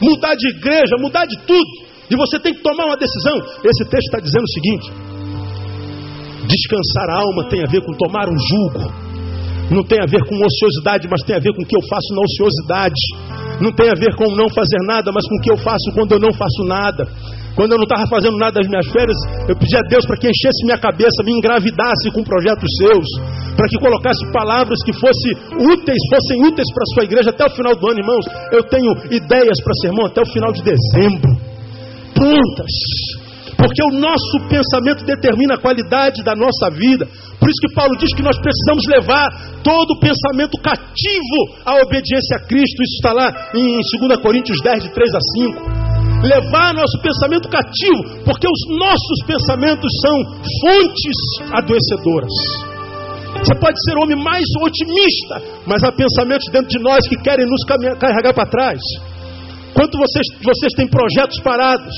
[0.00, 1.70] mudar de igreja, mudar de tudo.
[2.10, 3.36] E você tem que tomar uma decisão.
[3.64, 5.11] Esse texto está dizendo o seguinte:
[6.46, 9.12] descansar a alma tem a ver com tomar um jugo
[9.72, 12.12] não tem a ver com ociosidade, mas tem a ver com o que eu faço
[12.12, 13.00] na ociosidade.
[13.60, 16.12] Não tem a ver com não fazer nada, mas com o que eu faço quando
[16.12, 17.08] eu não faço nada.
[17.54, 19.16] Quando eu não estava fazendo nada das minhas férias,
[19.48, 23.06] eu pedi a Deus para que enchesse minha cabeça, me engravidasse com projetos seus,
[23.56, 25.32] para que colocasse palavras que fossem
[25.68, 28.24] úteis, fossem úteis para a sua igreja até o final do ano, irmãos.
[28.52, 31.32] Eu tenho ideias para sermão até o final de dezembro.
[32.14, 33.21] Prontas
[33.62, 37.06] porque o nosso pensamento determina a qualidade da nossa vida.
[37.38, 42.38] Por isso que Paulo diz que nós precisamos levar todo o pensamento cativo à obediência
[42.38, 42.82] a Cristo.
[42.82, 46.26] Isso está lá em 2 Coríntios 10, de 3 a 5.
[46.26, 50.16] Levar nosso pensamento cativo, porque os nossos pensamentos são
[50.58, 51.18] fontes
[51.54, 52.34] adoecedoras.
[53.46, 57.46] Você pode ser o homem mais otimista, mas há pensamentos dentro de nós que querem
[57.46, 58.80] nos carregar para trás.
[59.72, 61.94] Quanto vocês, vocês têm projetos parados?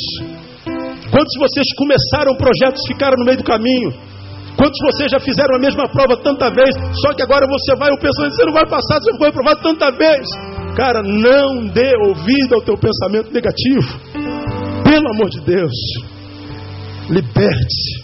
[1.14, 3.94] Quantos de vocês começaram projetos e ficaram no meio do caminho?
[4.58, 7.92] Quantos de vocês já fizeram a mesma prova tanta vez, só que agora você vai,
[7.92, 10.26] o pensamento, você não vai passar, você foi aprovado tanta vez.
[10.74, 13.86] Cara, não dê ouvido ao teu pensamento negativo.
[14.82, 15.72] Pelo amor de Deus,
[17.08, 18.02] liberte-se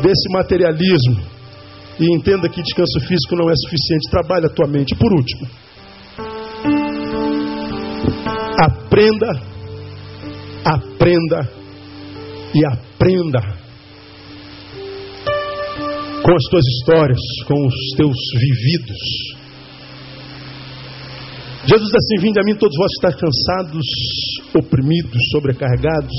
[0.00, 1.20] desse materialismo
[2.00, 4.10] e entenda que descanso físico não é suficiente.
[4.10, 4.96] Trabalhe a tua mente.
[4.96, 5.46] Por último,
[8.58, 9.38] aprenda,
[10.64, 11.57] aprenda
[12.54, 13.40] e aprenda
[16.22, 19.38] com as tuas histórias, com os teus vividos.
[21.66, 23.86] Jesus assim: Vinde a mim, todos vós que estáis cansados,
[24.54, 26.16] oprimidos, sobrecarregados.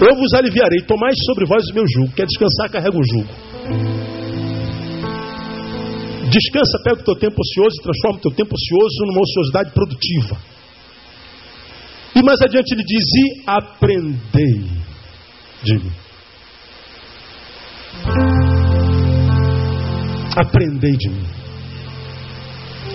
[0.00, 0.80] Eu vos aliviarei.
[0.86, 2.12] Tomai sobre vós o meu jugo.
[2.14, 3.28] Quer descansar, carrega o jugo.
[6.30, 10.53] Descansa, pega o teu tempo ocioso e transforma o teu tempo ocioso numa ociosidade produtiva.
[12.14, 14.84] E mais adiante ele diz: E aprendei
[15.64, 15.92] de mim.
[20.36, 21.26] Aprendei de mim.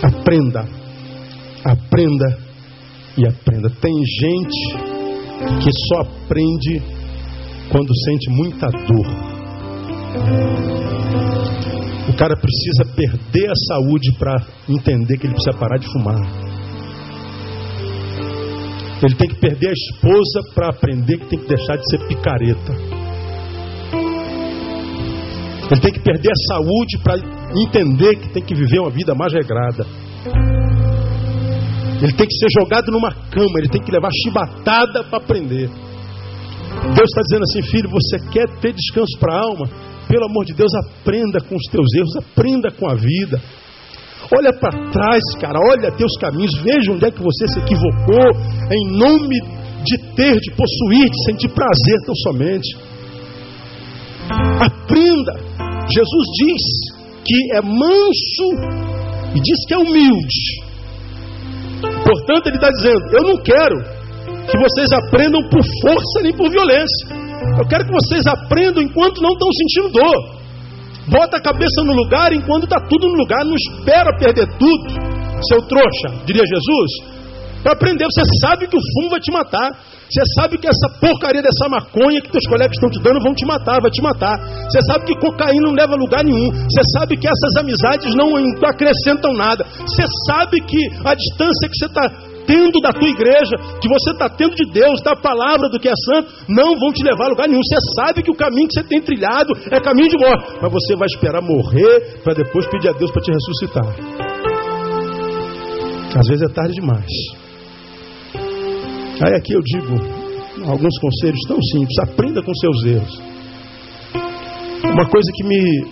[0.03, 0.65] Aprenda,
[1.65, 2.39] aprenda
[3.17, 3.69] e aprenda.
[3.81, 4.99] Tem gente
[5.61, 6.81] que só aprende
[7.69, 9.39] quando sente muita dor.
[12.07, 14.35] O cara precisa perder a saúde para
[14.67, 16.48] entender que ele precisa parar de fumar.
[19.01, 22.73] Ele tem que perder a esposa para aprender que tem que deixar de ser picareta.
[25.71, 27.17] Ele tem que perder a saúde para
[27.55, 29.85] entender que tem que viver uma vida mais regrada.
[32.01, 35.69] Ele tem que ser jogado numa cama, ele tem que levar chibatada para aprender.
[36.95, 39.69] Deus está dizendo assim, filho, você quer ter descanso para a alma?
[40.07, 43.41] Pelo amor de Deus, aprenda com os teus erros, aprenda com a vida.
[44.31, 48.29] Olha para trás, cara, olha teus caminhos, veja onde é que você se equivocou,
[48.71, 49.41] em nome
[49.83, 52.77] de ter, de possuir, de sentir prazer tão somente.
[54.59, 55.33] Aprenda.
[55.89, 56.61] Jesus diz
[57.25, 58.47] que é manso
[59.35, 60.69] e diz que é humilde.
[62.03, 63.77] Portanto, ele está dizendo: Eu não quero
[64.45, 67.07] que vocês aprendam por força nem por violência.
[67.57, 70.38] Eu quero que vocês aprendam enquanto não estão sentindo dor.
[71.09, 73.43] Bota a cabeça no lugar enquanto está tudo no lugar.
[73.43, 74.89] Não espera perder tudo,
[75.47, 77.19] seu trouxa, diria Jesus.
[77.63, 79.69] Para aprender, você sabe que o fumo vai te matar.
[80.09, 83.45] Você sabe que essa porcaria dessa maconha que teus colegas estão te dando vão te
[83.45, 84.39] matar, vai te matar.
[84.65, 86.49] Você sabe que cocaína não leva a lugar nenhum.
[86.49, 88.33] Você sabe que essas amizades não
[88.65, 89.65] acrescentam nada.
[89.85, 94.27] Você sabe que a distância que você está tendo da tua igreja, que você está
[94.27, 97.47] tendo de Deus, da palavra do que é santo, não vão te levar a lugar
[97.47, 97.61] nenhum.
[97.61, 100.95] Você sabe que o caminho que você tem trilhado é caminho de morte, mas você
[100.95, 103.85] vai esperar morrer para depois pedir a Deus para te ressuscitar.
[106.17, 107.11] Às vezes é tarde demais.
[109.21, 109.93] Aí aqui eu digo
[110.65, 111.99] alguns conselhos tão simples.
[112.01, 113.21] Aprenda com seus erros.
[114.85, 115.85] Uma coisa que me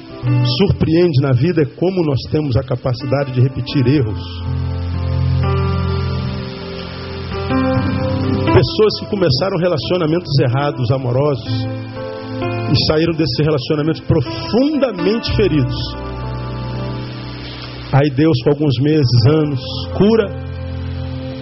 [0.58, 4.24] surpreende na vida é como nós temos a capacidade de repetir erros.
[7.48, 11.68] Pessoas que começaram relacionamentos errados, amorosos,
[12.72, 15.76] e saíram desses relacionamentos profundamente feridos.
[17.94, 19.62] Aí Deus, com alguns meses, anos,
[19.98, 20.48] cura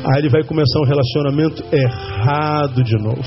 [0.06, 3.24] Aí ele vai começar um relacionamento errado de novo.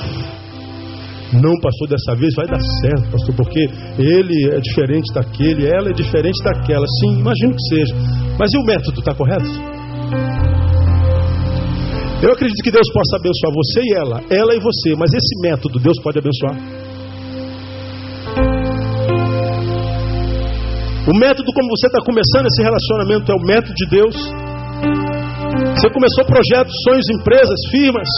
[1.33, 3.69] Não, pastor, dessa vez vai dar certo, pastor, porque
[3.99, 6.87] ele é diferente daquele, ela é diferente daquela.
[7.01, 7.95] Sim, imagino que seja.
[8.39, 10.48] Mas e o método está correto?
[12.21, 15.79] Eu acredito que Deus possa abençoar você e ela, ela e você, mas esse método
[15.79, 16.59] Deus pode abençoar.
[21.07, 24.17] O método como você está começando esse relacionamento é o método de Deus.
[25.79, 28.09] Você começou projetos, sonhos, empresas, firmas.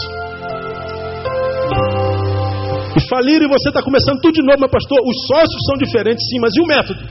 [2.97, 4.97] E faliram e você está começando tudo de novo, meu pastor.
[5.05, 7.03] Os sócios são diferentes, sim, mas e o método?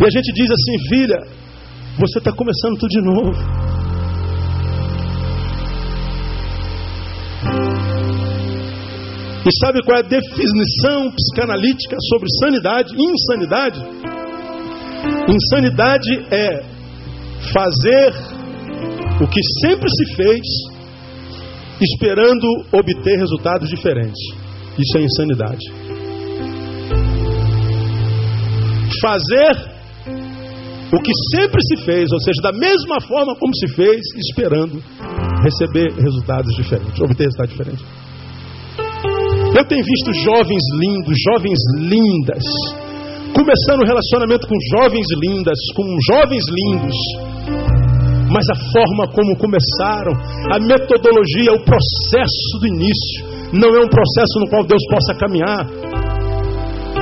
[0.00, 1.45] E a gente diz assim, filha,
[1.98, 3.32] você está começando tudo de novo.
[9.46, 12.94] E sabe qual é a definição psicanalítica sobre sanidade?
[12.98, 13.80] Insanidade?
[15.28, 16.62] Insanidade é
[17.52, 18.12] fazer
[19.22, 20.40] o que sempre se fez,
[21.80, 24.20] esperando obter resultados diferentes.
[24.78, 25.64] Isso é insanidade.
[29.00, 29.75] Fazer
[30.92, 34.82] o que sempre se fez, ou seja, da mesma forma como se fez, esperando
[35.42, 37.84] receber resultados diferentes, obter resultados diferentes.
[39.56, 42.44] Eu tenho visto jovens lindos, jovens lindas,
[43.34, 46.96] começando um relacionamento com jovens lindas, com jovens lindos,
[48.30, 50.12] mas a forma como começaram,
[50.52, 55.66] a metodologia, o processo do início, não é um processo no qual Deus possa caminhar.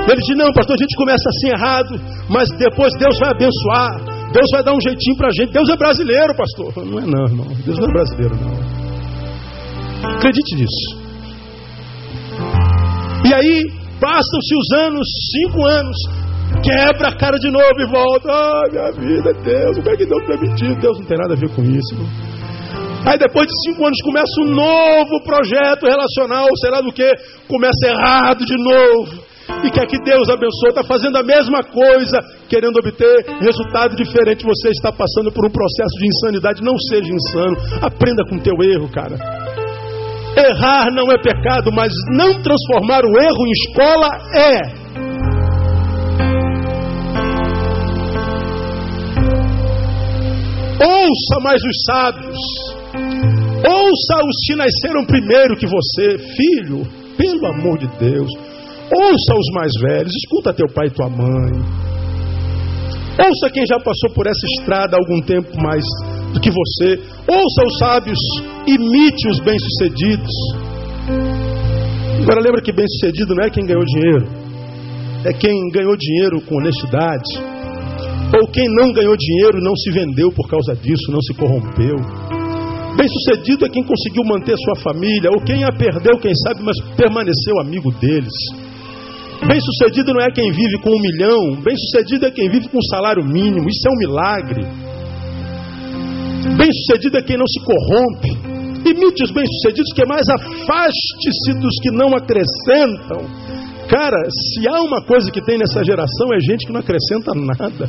[0.09, 4.47] Ele diz: Não, pastor, a gente começa assim errado, mas depois Deus vai abençoar, Deus
[4.53, 5.53] vai dar um jeitinho para a gente.
[5.53, 6.85] Deus é brasileiro, pastor.
[6.85, 7.47] Não é, não, irmão.
[7.65, 10.15] Deus não é brasileiro, não.
[10.17, 11.05] Acredite nisso.
[13.25, 13.65] E aí,
[13.99, 15.97] passam-se os anos, cinco anos,
[16.63, 18.31] Quebra a cara de novo e volta.
[18.31, 20.77] Ai, minha vida, Deus, como é que Deus permitiu?
[20.77, 21.95] Deus não tem nada a ver com isso.
[23.07, 27.11] Aí depois de cinco anos começa um novo projeto relacional, sei lá do que,
[27.49, 29.34] começa errado de novo.
[29.65, 32.19] E quer que Deus abençoe, está fazendo a mesma coisa,
[32.49, 34.45] querendo obter resultado diferente.
[34.45, 36.63] Você está passando por um processo de insanidade.
[36.63, 37.57] Não seja insano.
[37.83, 39.17] Aprenda com o teu erro, cara.
[40.37, 44.85] Errar não é pecado, mas não transformar o erro em escola é.
[50.85, 52.39] Ouça mais os sábios.
[53.67, 56.85] Ouça os que nasceram primeiro que você, filho,
[57.17, 58.29] pelo amor de Deus.
[58.93, 61.53] Ouça os mais velhos, escuta teu pai e tua mãe.
[63.19, 65.85] Ouça quem já passou por essa estrada algum tempo mais
[66.33, 67.01] do que você.
[67.29, 68.19] Ouça os sábios,
[68.67, 70.33] imite os bem-sucedidos.
[72.23, 74.27] Agora lembra que bem-sucedido não é quem ganhou dinheiro,
[75.25, 77.55] é quem ganhou dinheiro com honestidade
[78.35, 81.95] ou quem não ganhou dinheiro não se vendeu por causa disso, não se corrompeu.
[82.97, 87.61] Bem-sucedido é quem conseguiu manter sua família, ou quem a perdeu, quem sabe, mas permaneceu
[87.61, 88.33] amigo deles.
[89.47, 93.23] Bem-sucedido não é quem vive com um milhão, bem-sucedido é quem vive com um salário
[93.25, 93.69] mínimo.
[93.69, 94.63] Isso é um milagre.
[96.57, 98.55] Bem-sucedido é quem não se corrompe.
[98.89, 103.29] Imite os bem-sucedidos, que mais afaste-se dos que não acrescentam.
[103.89, 107.89] Cara, se há uma coisa que tem nessa geração, é gente que não acrescenta nada.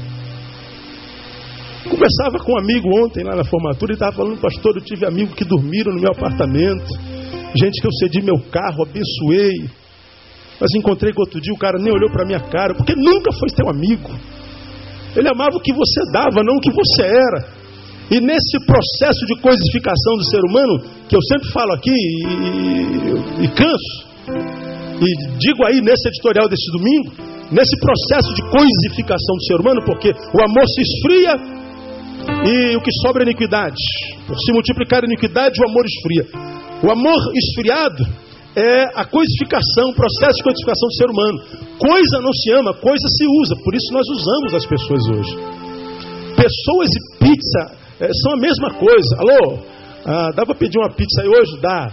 [1.89, 5.36] Conversava com um amigo ontem lá na formatura e estava falando, pastor, eu tive amigos
[5.36, 6.88] que dormiram no meu apartamento,
[7.56, 9.70] gente que eu cedi meu carro, abençoei.
[10.60, 13.49] Mas encontrei que outro dia o cara nem olhou para minha cara, porque nunca foi
[13.49, 14.10] teu amigo.
[15.16, 17.47] Ele amava o que você dava, não o que você era.
[18.12, 20.80] E nesse processo de coisificação do ser humano,
[21.10, 24.06] que eu sempre falo aqui e, e, e canso,
[25.01, 27.12] e digo aí nesse editorial desse domingo,
[27.51, 31.36] nesse processo de coisificação do ser humano, porque o amor se esfria
[32.45, 33.82] e o que sobra é iniquidade.
[34.28, 36.26] Por se multiplicar a iniquidade, o amor esfria.
[36.84, 38.06] O amor esfriado
[38.56, 41.38] é a coisificação, o processo de coisificação do ser humano.
[41.78, 43.56] Coisa não se ama, coisa se usa.
[43.64, 45.36] Por isso nós usamos as pessoas hoje.
[46.36, 49.16] Pessoas e pizza é, são a mesma coisa.
[49.20, 49.60] Alô,
[50.06, 51.60] ah, dá para pedir uma pizza aí hoje?
[51.60, 51.91] Dá.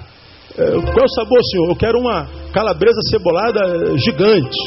[0.57, 1.69] É, qual é o sabor, senhor?
[1.69, 4.59] Eu quero uma calabresa cebolada é, gigante.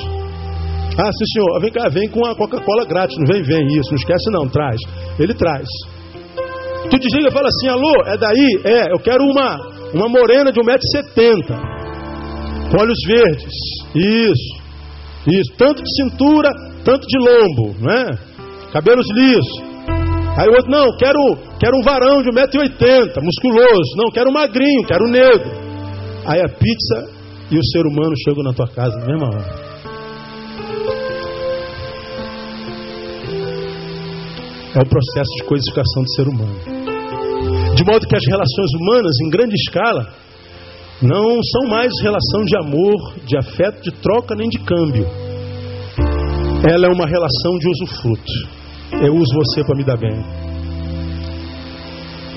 [0.98, 1.62] Ah, sim, senhor.
[1.62, 3.18] Vem cá, vem com a Coca-Cola grátis.
[3.18, 3.68] Não vem, vem.
[3.68, 4.50] Isso, não esquece não.
[4.50, 4.80] Traz.
[5.20, 5.68] Ele traz.
[6.89, 8.62] Tu desliga e fala assim, alô, é daí?
[8.64, 9.58] É, eu quero uma,
[9.93, 11.74] uma morena de 1,70m.
[12.74, 13.53] Olhos verdes.
[13.95, 14.66] Isso.
[15.28, 15.53] Isso.
[15.57, 16.49] Tanto de cintura,
[16.84, 18.09] tanto de lombo, não é?
[18.72, 19.76] Cabelos lisos.
[20.38, 21.20] Aí o outro, não, quero,
[21.59, 23.95] quero um varão de 1,80m, musculoso.
[23.95, 25.49] Não, quero um magrinho, quero um negro.
[26.26, 27.16] Aí a pizza
[27.49, 29.66] e o ser humano chegam na tua casa na mesma hora.
[34.76, 36.76] É o processo de coisificação do ser humano.
[37.76, 40.13] De modo que as relações humanas, em grande escala,
[41.06, 45.06] não são mais relação de amor, de afeto, de troca nem de câmbio.
[46.68, 48.34] Ela é uma relação de usufruto.
[49.06, 50.16] Eu uso você para me dar bem.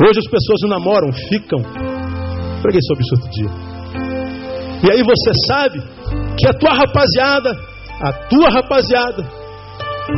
[0.05, 1.61] Hoje as pessoas não namoram, ficam.
[2.61, 3.51] Preguei sobre isso outro dia.
[4.85, 5.81] E aí você sabe
[6.37, 7.51] que a tua rapaziada,
[8.01, 9.25] a tua rapaziada,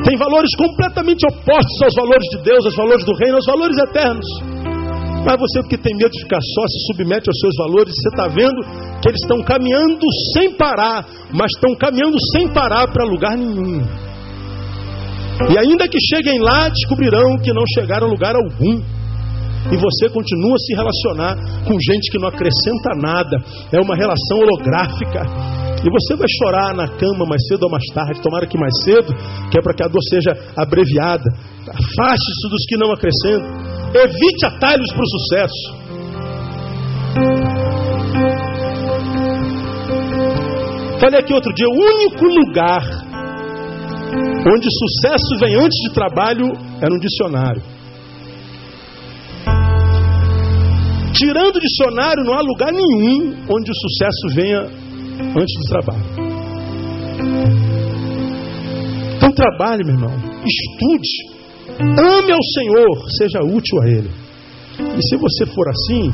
[0.05, 4.26] tem valores completamente opostos aos valores de Deus, aos valores do reino, aos valores eternos.
[5.24, 8.28] Mas você, porque tem medo de ficar só, se submete aos seus valores, você está
[8.28, 8.60] vendo
[9.00, 13.82] que eles estão caminhando sem parar, mas estão caminhando sem parar para lugar nenhum.
[15.48, 18.82] E ainda que cheguem lá, descobrirão que não chegaram a lugar algum.
[19.70, 23.36] E você continua a se relacionar com gente que não acrescenta nada.
[23.72, 25.20] É uma relação holográfica.
[25.84, 29.14] E você vai chorar na cama mais cedo ou mais tarde, tomara que mais cedo,
[29.50, 31.24] que é para que a dor seja abreviada.
[31.68, 33.69] Afaste-se dos que não acrescentam.
[33.95, 35.80] Evite atalhos para o sucesso.
[41.01, 43.11] Falei aqui outro dia, o único lugar
[44.41, 46.47] Onde sucesso vem antes de trabalho
[46.80, 47.62] é no dicionário.
[51.12, 54.61] Tirando o dicionário, não há lugar nenhum onde o sucesso venha
[55.36, 56.05] antes do trabalho.
[59.16, 60.16] Então trabalhe, meu irmão.
[60.47, 61.39] Estude.
[61.78, 63.10] Ame ao Senhor.
[63.18, 64.10] Seja útil a Ele.
[64.78, 66.10] E se você for assim,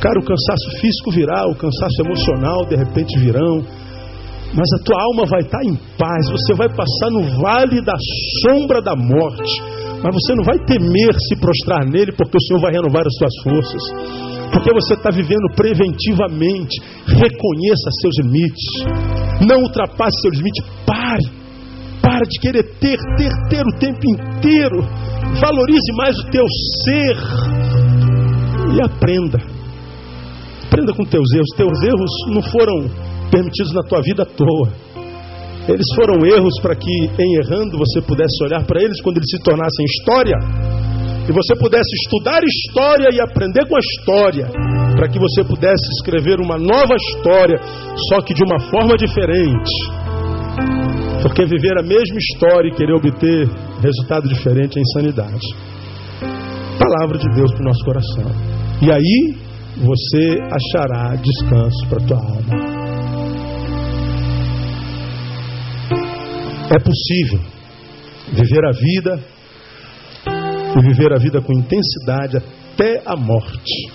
[0.00, 3.64] cara, o cansaço físico virá, o cansaço emocional de repente virão
[4.54, 6.30] mas a tua alma vai estar em paz.
[6.30, 7.96] Você vai passar no vale da
[8.42, 9.52] sombra da morte,
[10.02, 13.34] mas você não vai temer se prostrar nele, porque o Senhor vai renovar as suas
[13.42, 13.82] forças.
[14.52, 16.80] Porque você está vivendo preventivamente.
[17.06, 19.46] Reconheça seus limites.
[19.46, 20.64] Não ultrapasse seus limites.
[20.86, 21.35] Pare.
[22.16, 24.80] Para de querer ter, ter, ter o tempo inteiro.
[25.38, 26.44] Valorize mais o teu
[26.82, 27.16] ser.
[28.74, 29.38] E aprenda.
[30.64, 31.48] Aprenda com teus erros.
[31.58, 32.88] Teus erros não foram
[33.30, 34.72] permitidos na tua vida à toa.
[35.68, 39.42] Eles foram erros para que, em errando, você pudesse olhar para eles quando eles se
[39.42, 40.38] tornassem história.
[41.28, 44.48] E você pudesse estudar história e aprender com a história.
[44.96, 47.60] Para que você pudesse escrever uma nova história,
[48.08, 49.70] só que de uma forma diferente.
[51.26, 53.48] Porque viver a mesma história e querer obter
[53.82, 55.44] resultado diferente é insanidade.
[56.78, 58.30] Palavra de Deus para o nosso coração.
[58.80, 59.36] E aí
[59.76, 62.76] você achará descanso para a tua alma.
[66.72, 67.40] É possível
[68.32, 69.20] viver a vida
[70.78, 73.90] e viver a vida com intensidade até a morte.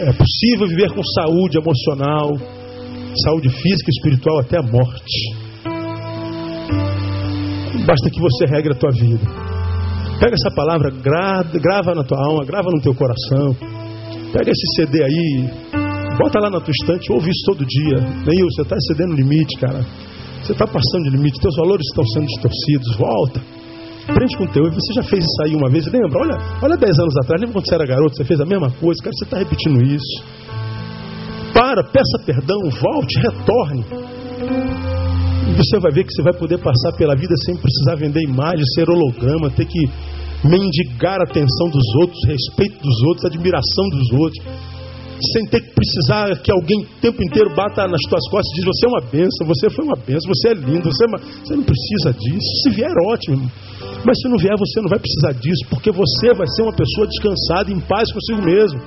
[0.00, 2.61] É possível viver com saúde emocional,
[3.24, 5.42] saúde física e espiritual até a morte.
[7.86, 9.24] Basta que você regre a tua vida.
[10.20, 13.56] Pega essa palavra, grava, na tua alma, grava no teu coração.
[14.32, 15.50] Pega esse CD aí,
[16.18, 17.96] Bota lá na tua estante, ouve isso todo dia.
[18.26, 19.80] Neil, você está excedendo o limite, cara.
[20.42, 22.96] Você está passando de limite, teus valores estão sendo distorcidos.
[22.96, 23.40] Volta.
[24.08, 24.70] Aprende com o teu.
[24.70, 25.86] Você já fez isso aí uma vez?
[25.86, 26.20] Lembra?
[26.20, 28.16] Olha, olha 10 anos atrás, lembra quando você era garoto?
[28.16, 29.02] Você fez a mesma coisa.
[29.02, 30.24] Cara, você está repetindo isso.
[31.52, 33.84] Para, peça perdão, volte, retorne.
[35.48, 38.64] E você vai ver que você vai poder passar pela vida sem precisar vender imagem,
[38.74, 39.80] ser holograma, ter que
[40.44, 44.44] mendigar a atenção dos outros, respeito dos outros, admiração dos outros,
[45.32, 48.64] sem ter que precisar que alguém o tempo inteiro bata nas tuas costas e diz:
[48.64, 51.18] Você é uma benção, você foi uma benção, você é lindo, você, é uma...
[51.18, 52.48] você não precisa disso.
[52.64, 53.50] Se vier, ótimo.
[54.04, 57.06] Mas se não vier, você não vai precisar disso, porque você vai ser uma pessoa
[57.06, 58.80] descansada, em paz consigo mesmo.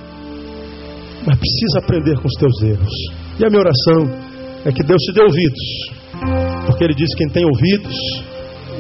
[1.26, 2.94] Mas precisa aprender com os teus erros.
[3.40, 4.26] E a minha oração
[4.66, 7.96] é que Deus te dê ouvidos, porque Ele diz: Quem tem ouvidos,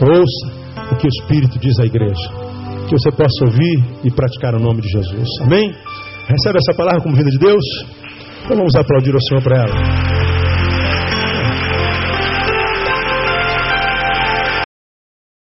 [0.01, 2.45] ouça o que o Espírito diz à igreja
[2.85, 5.27] que você possa ouvir e praticar o nome de Jesus.
[5.41, 5.71] Amém?
[6.27, 7.63] Recebe essa palavra como vinda de Deus?
[8.43, 10.34] Então vamos aplaudir o Senhor para ela.